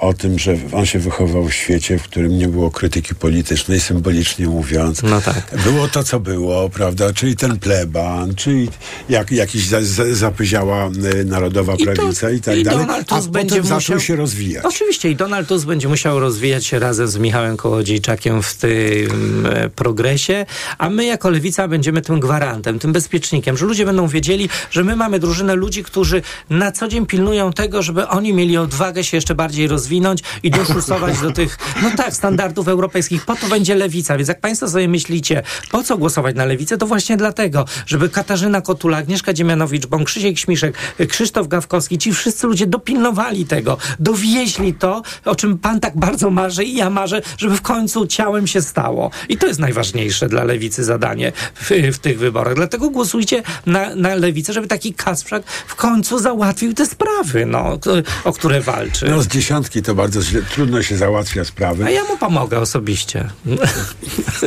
[0.00, 4.46] o tym, że on się wychował w świecie, w którym nie było krytyki politycznej, symbolicznie
[4.48, 5.02] mówiąc.
[5.02, 5.54] No tak.
[5.64, 7.12] Było to, co było, prawda?
[7.12, 8.68] Czyli ten pleban, czyli
[9.08, 10.86] jak, jakiś za, za, zapyziała
[11.20, 12.80] e, narodowa I to- prawica i tak i dalej.
[12.86, 14.64] Donald A Tusk potem będzie zaczął musiał- się rozwijać.
[14.64, 19.68] Oczywiście i Donald Tusk będzie musiał rozwijać się razem z Michałem Kołodziejczakiem w tym e,
[19.70, 20.46] progresie,
[20.78, 24.96] a my jako Lewica będziemy tym gwarantem, tym bezpiecznikiem, że ludzie będą wiedzieli, że my
[24.96, 29.34] mamy drużynę ludzi, którzy na co dzień pilnują tego, żeby oni mieli odwagę się jeszcze
[29.34, 33.24] bardziej rozwinąć i doszusować do tych, no tak, standardów europejskich.
[33.24, 36.86] Po to będzie Lewica, więc jak państwo sobie myślicie, po co głosować na Lewicę, to
[36.86, 40.78] właśnie dlatego, żeby Katarzyna Kotula, Agnieszka Dziemianowicz-Bąk, Krzysiek Śmiszek,
[41.08, 46.64] Krzysztof Gawkowski, ci wszyscy ludzie dopilnowali tego, dowieźli to, o czym pan tak bardzo marzy
[46.64, 49.10] i ja marzę, żeby w końcu ciałem się stało.
[49.28, 52.54] I to jest najważniejsze dla Lewicy zadanie w, w tych wyborach.
[52.54, 57.78] Dlatego głosujcie na, na Lewicę, żeby taki Kasprzak w końcu załatwił te sprawy, no,
[58.24, 59.06] o które walczy.
[59.10, 61.84] No z dziesiątki to bardzo źle, trudno się załatwia sprawy.
[61.84, 63.30] A ja mu pomogę osobiście.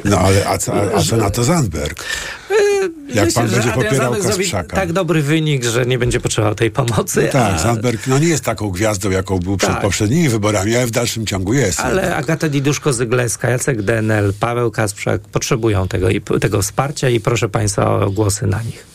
[0.06, 2.04] No ale a co, a co na to Zandberg?
[3.14, 4.76] Jak pan że będzie popierał Kasprzaka?
[4.76, 7.24] tak dobry wynik, że nie będzie potrzebował tej pomocy.
[7.26, 9.82] No tak, a- Zandberg no nie jest taką gwiazdą, jaką był przed Tak.
[9.82, 11.80] poprzednimi wyborami, ale w dalszym ciągu jest.
[11.80, 16.08] Ale Agata Diduszko-Zygleska, Jacek Denel, Paweł Kasprzak potrzebują tego,
[16.42, 18.91] tego wsparcia i proszę Państwa o głosy na nich.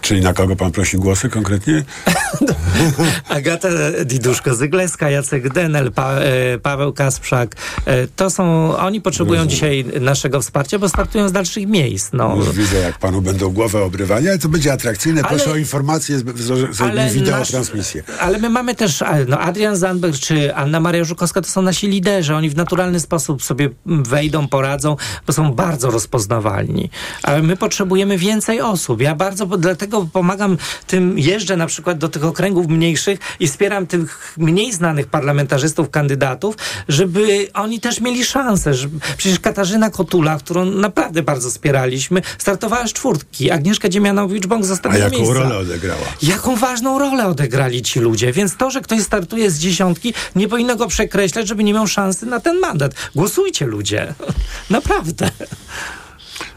[0.00, 1.84] Czyli na kogo pan prosi głosy konkretnie?
[3.28, 3.68] Agata
[4.04, 9.50] Diduszko-Zygleska, Jacek Denel, pa, e, Paweł Kasprzak, e, to są, oni potrzebują Rozumiem.
[9.50, 12.10] dzisiaj naszego wsparcia, bo startują z dalszych miejsc.
[12.12, 12.36] No.
[12.36, 15.20] Już widzę, jak panu będą głowę obrywali, ale to będzie atrakcyjne.
[15.22, 18.02] Ale- Proszę o informacje, z- z- zrobimy wideo transmisję.
[18.20, 21.88] ale my mamy też, a, no Adrian Zandberg czy Anna Maria Żukowska to są nasi
[21.88, 22.34] liderzy.
[22.34, 24.96] Oni w naturalny sposób sobie wejdą, poradzą,
[25.26, 26.90] bo są bardzo rozpoznawalni.
[27.22, 29.00] Ale my potrzebujemy więcej osób.
[29.00, 34.34] Ja bardzo dlatego pomagam tym, jeżdżę na przykład do tych okręgów mniejszych i wspieram tych
[34.38, 36.56] mniej znanych parlamentarzystów, kandydatów,
[36.88, 38.72] żeby oni też mieli szansę.
[39.16, 43.50] Przecież Katarzyna Kotula, którą naprawdę bardzo wspieraliśmy, startowała z czwórtki.
[43.50, 45.34] Agnieszka Dziemianowicz-Bąk z A jaką miejsca.
[45.34, 46.06] rolę odegrała?
[46.22, 50.76] Jaką ważną rolę odegrali ci ludzie, więc to, że ktoś startuje z dziesiątki, nie powinno
[50.76, 52.94] go przekreślać, żeby nie miał szansy na ten mandat.
[53.14, 54.14] Głosujcie ludzie.
[54.70, 55.30] Naprawdę.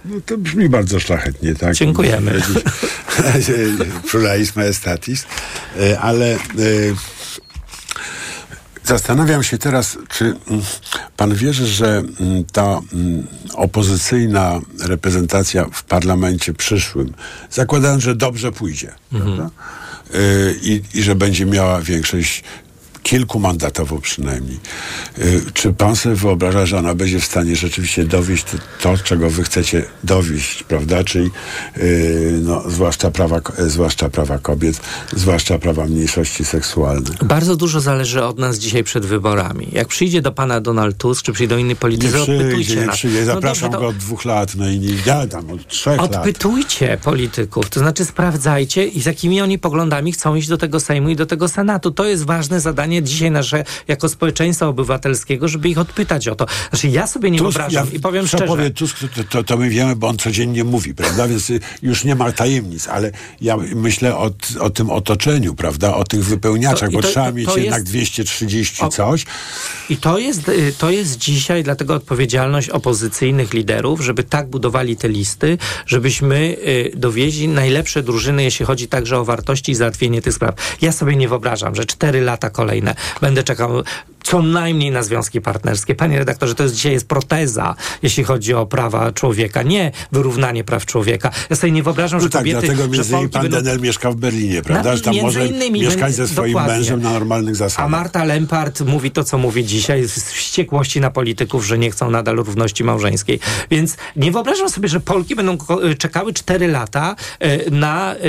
[0.06, 1.76] No to brzmi bardzo szlachetnie, tak?
[1.76, 2.42] Dziękujemy.
[4.12, 5.26] Pluralizm majestatis.
[5.80, 6.38] E, Ale e,
[8.84, 10.62] zastanawiam się teraz, czy mm,
[11.18, 17.14] pan wierzy, że mm, ta mm, opozycyjna reprezentacja w parlamencie przyszłym,
[17.52, 19.50] zakładając, że dobrze pójdzie, prawda?
[20.14, 20.20] E,
[20.62, 22.44] I, I że będzie miała większość
[23.04, 24.60] kilkumandatową przynajmniej.
[25.20, 29.30] Y, Czy pan sobie wyobraża, że ona będzie w stanie rzeczywiście dowieść to, to czego
[29.30, 31.04] wy chcecie dowieść, prawda?
[31.04, 31.30] Czyli
[31.78, 34.82] y, no, zwłaszcza, prawa, zwłaszcza prawa kobiet,
[35.16, 37.24] zwłaszcza prawa mniejszości seksualnych.
[37.24, 39.68] Bardzo dużo zależy od nas dzisiaj przed wyborami.
[39.72, 43.20] Jak przyjdzie do pana Donald Tusk, czy przyjdą inni Nie politycy, przyjdzie, odpytujcie nie przyjdzie.
[43.20, 45.98] No Zapraszam dobrze, to- go od dwóch lat, no i nie ja tam od trzech
[46.02, 46.16] lat.
[46.16, 51.10] Odpytujcie polityków, to znaczy sprawdzajcie, i z jakimi oni poglądami chcą iść do tego Sejmu
[51.10, 51.92] i do tego Senatu.
[51.92, 56.46] To jest ważne zadanie zadanie dzisiaj nasze jako społeczeństwa obywatelskiego, żeby ich odpytać o to.
[56.70, 58.46] Znaczy ja sobie nie Tusk, wyobrażam ja- i powiem szczerze.
[58.46, 61.28] powie Tusk, to, to, to my wiemy, bo on codziennie mówi, prawda?
[61.28, 63.12] Więc y, już nie ma tajemnic, ale
[63.42, 65.96] ja myślę o, o tym otoczeniu, prawda?
[65.96, 69.26] O tych wypełniaczach, To- bo to- trzeba mieć to jednak jest- 230 O- coś.
[69.90, 75.10] I to jest, y, to jest dzisiaj dlatego odpowiedzialność opozycyjnych liderów, żeby tak budowali te
[75.10, 76.36] listy, żebyśmy
[76.68, 80.56] y, dowieźli najlepsze drużyny, jeśli chodzi także o wartości i załatwienie tych spraw.
[80.82, 82.79] Ja sobie nie wyobrażam, że cztery lata kolejne
[83.22, 83.84] będę czekał
[84.24, 85.96] co najmniej na związki partnerskie.
[85.96, 90.86] Panie redaktorze, to jest dzisiaj jest proteza, jeśli chodzi o prawa człowieka, nie wyrównanie praw
[90.86, 91.32] człowieka.
[91.50, 94.12] Ja sobie nie wyobrażam, No że tak, kobiety, dlatego między innymi pan będą Denel mieszka
[94.12, 94.92] w Berlinie, prawda?
[94.92, 96.74] No, Że tam może innymi, mieszkać ze swoim dokładnie.
[96.74, 97.86] mężem na normalnych zasadach.
[97.86, 102.12] A Marta Lempart mówi to, co mówi dzisiaj, z wściekłości na polityków, że nie chcą
[102.12, 103.40] nadal równości małżeńskiej.
[103.72, 105.58] Więc nie wyobrażam sobie, że Polki będą
[105.98, 108.20] czekały 4 lata e, na e,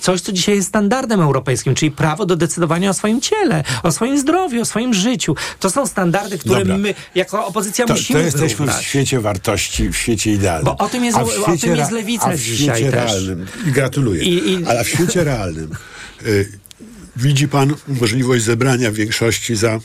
[0.00, 4.18] coś, co dzisiaj jest standardem europejskim, czyli prawo do decydowania o swoim ciele, o swoim
[4.18, 5.34] zdrowiu, o swoim życiu.
[5.60, 6.78] To są standardy, które Dobra.
[6.78, 8.84] my jako opozycja To, to musimy jesteśmy w wyrównać.
[8.84, 10.64] świecie wartości, w świecie idealnym.
[10.64, 12.92] Bo o tym jest- A w o świecie tym jest lewica a w dzisiaj świecie
[12.92, 13.10] też.
[13.12, 15.70] realnym, i gratuluję, I- i- ale w świecie realnym
[16.26, 16.58] y,
[17.16, 19.78] widzi pan możliwość zebrania większości za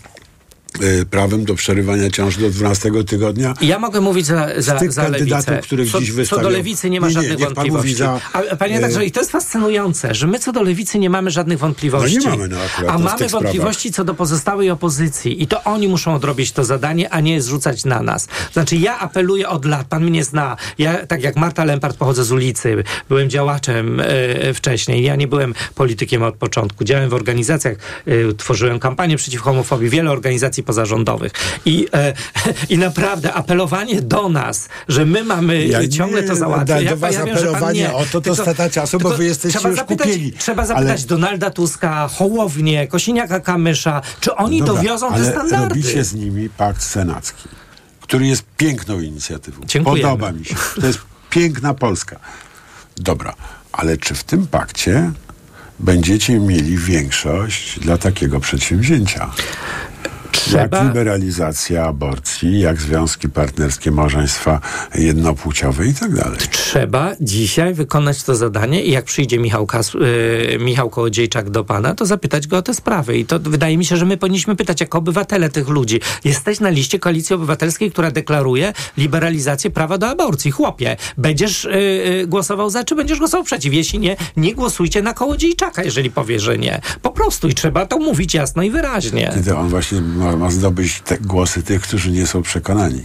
[1.09, 3.53] prawem do przerywania ciąży do 12 tygodnia?
[3.61, 5.61] Ja mogę mówić za, za, Z tych za kandydatów, lewicę.
[5.67, 7.95] których co, dziś co do lewicy nie ma Nie, nie, żadnych pan mówi wątpliwości.
[7.95, 11.09] za, A, panie e, redaktorze, i to jest fascynujące, że my co do lewicy nie
[11.09, 12.17] mamy żadnych wątpliwości.
[12.17, 13.43] No nie mamy, no akurat, A no mamy tych sprawach.
[13.43, 15.43] wątpliwości co do pozostałej opozycji.
[15.43, 18.27] I to oni muszą odrobić to zadanie, a nie zrzucać na nas.
[18.53, 20.57] Znaczy ja apeluję od lat, pan mnie zna.
[20.77, 25.03] Ja, tak jak Marta Lempart, pochodzę z ulicy, byłem działaczem e, wcześniej.
[25.03, 26.83] Ja nie byłem politykiem od początku.
[26.83, 31.31] Działałem w organizacjach, e, tworzyłem kampanię przeciw homofobii, wiele organizacji pozarządowych.
[31.65, 32.13] I, e,
[32.73, 36.67] I naprawdę apelowanie do nas, że my mamy Ja e, ciągle to załatwić.
[36.67, 37.93] da- ja, do was ja wiem, apelowanie nie.
[37.93, 40.31] o to, to strata czasu, bo wy jesteście trzeba już zapytać, kupieni.
[40.33, 45.69] Trzeba zapytać Ale- Donalda Tuska, Hołownię, Kosiniaka Kamysza, czy oni Dobra, dowiozą te standardy.
[45.75, 47.49] robicie z nimi pakt senacki,
[48.01, 49.61] który jest piękną inicjatywą.
[49.65, 50.09] Dziękujemy.
[50.09, 50.55] Podoba mi się.
[50.81, 50.99] To jest
[51.29, 52.19] piękna Polska.
[52.97, 53.33] Dobra,
[53.71, 55.11] ale czy w tym pakcie
[55.79, 59.31] będziecie mieli większość dla takiego przedsięwzięcia?
[60.35, 64.59] Trzeba- Jak liberalizacja aborcji, jak związki partnerskie, małżeństwa
[64.95, 66.37] jednopłciowe i tak dalej.
[66.51, 71.95] Trzeba dzisiaj wykonać to zadanie i jak przyjdzie Michał, Kas, yy, Michał Kołodziejczak do pana,
[71.95, 73.17] to zapytać go o te sprawy.
[73.17, 75.99] I to wydaje mi się, że my powinniśmy pytać jako obywatele tych ludzi.
[76.23, 80.51] Jesteś na liście Koalicji Obywatelskiej, która deklaruje liberalizację prawa do aborcji.
[80.51, 83.73] Chłopie, będziesz yy, głosował za, czy będziesz głosował przeciw?
[83.73, 86.81] Jeśli nie, nie głosujcie na Kołodziejczaka, jeżeli powie, że nie.
[87.01, 89.31] Po prostu i trzeba to mówić jasno i wyraźnie.
[89.35, 93.01] Kiedy on właśnie ma, ma zdobyć te głosy tych, którzy nie są przekonani.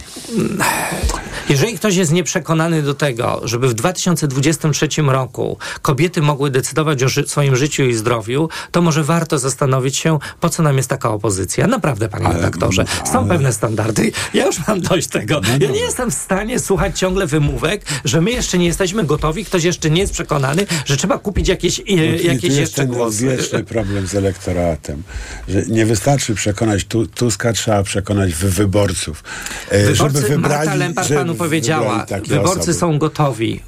[1.49, 7.27] Jeżeli ktoś jest nieprzekonany do tego, żeby w 2023 roku kobiety mogły decydować o ży-
[7.27, 11.67] swoim życiu i zdrowiu, to może warto zastanowić się, po co nam jest taka opozycja.
[11.67, 12.85] Naprawdę, panie redaktorze.
[13.11, 14.11] Są pewne standardy.
[14.33, 15.41] Ja już mam dość tego.
[15.59, 19.63] ja nie jestem w stanie słuchać ciągle wymówek, że my jeszcze nie jesteśmy gotowi, ktoś
[19.63, 23.27] jeszcze nie jest przekonany, że trzeba kupić jakieś, No, jakieś tu jest jeszcze ten głosy.
[23.37, 25.03] wieczny problem z elektoratem,
[25.47, 29.23] że nie wystarczy przekonać tu, Tuska, trzeba przekonać wy, wyborców,
[29.69, 32.73] e, Wyborcy, żeby wybrali, Marta Lempart żeby panu powiedziała, wyborcy osoby.
[32.73, 33.61] są gotowi.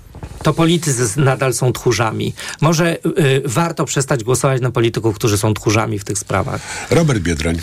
[0.44, 2.34] To politycy nadal są tchórzami.
[2.62, 6.62] Może y, warto przestać głosować na polityków, którzy są tchórzami w tych sprawach.
[6.90, 7.58] Robert Biedroń.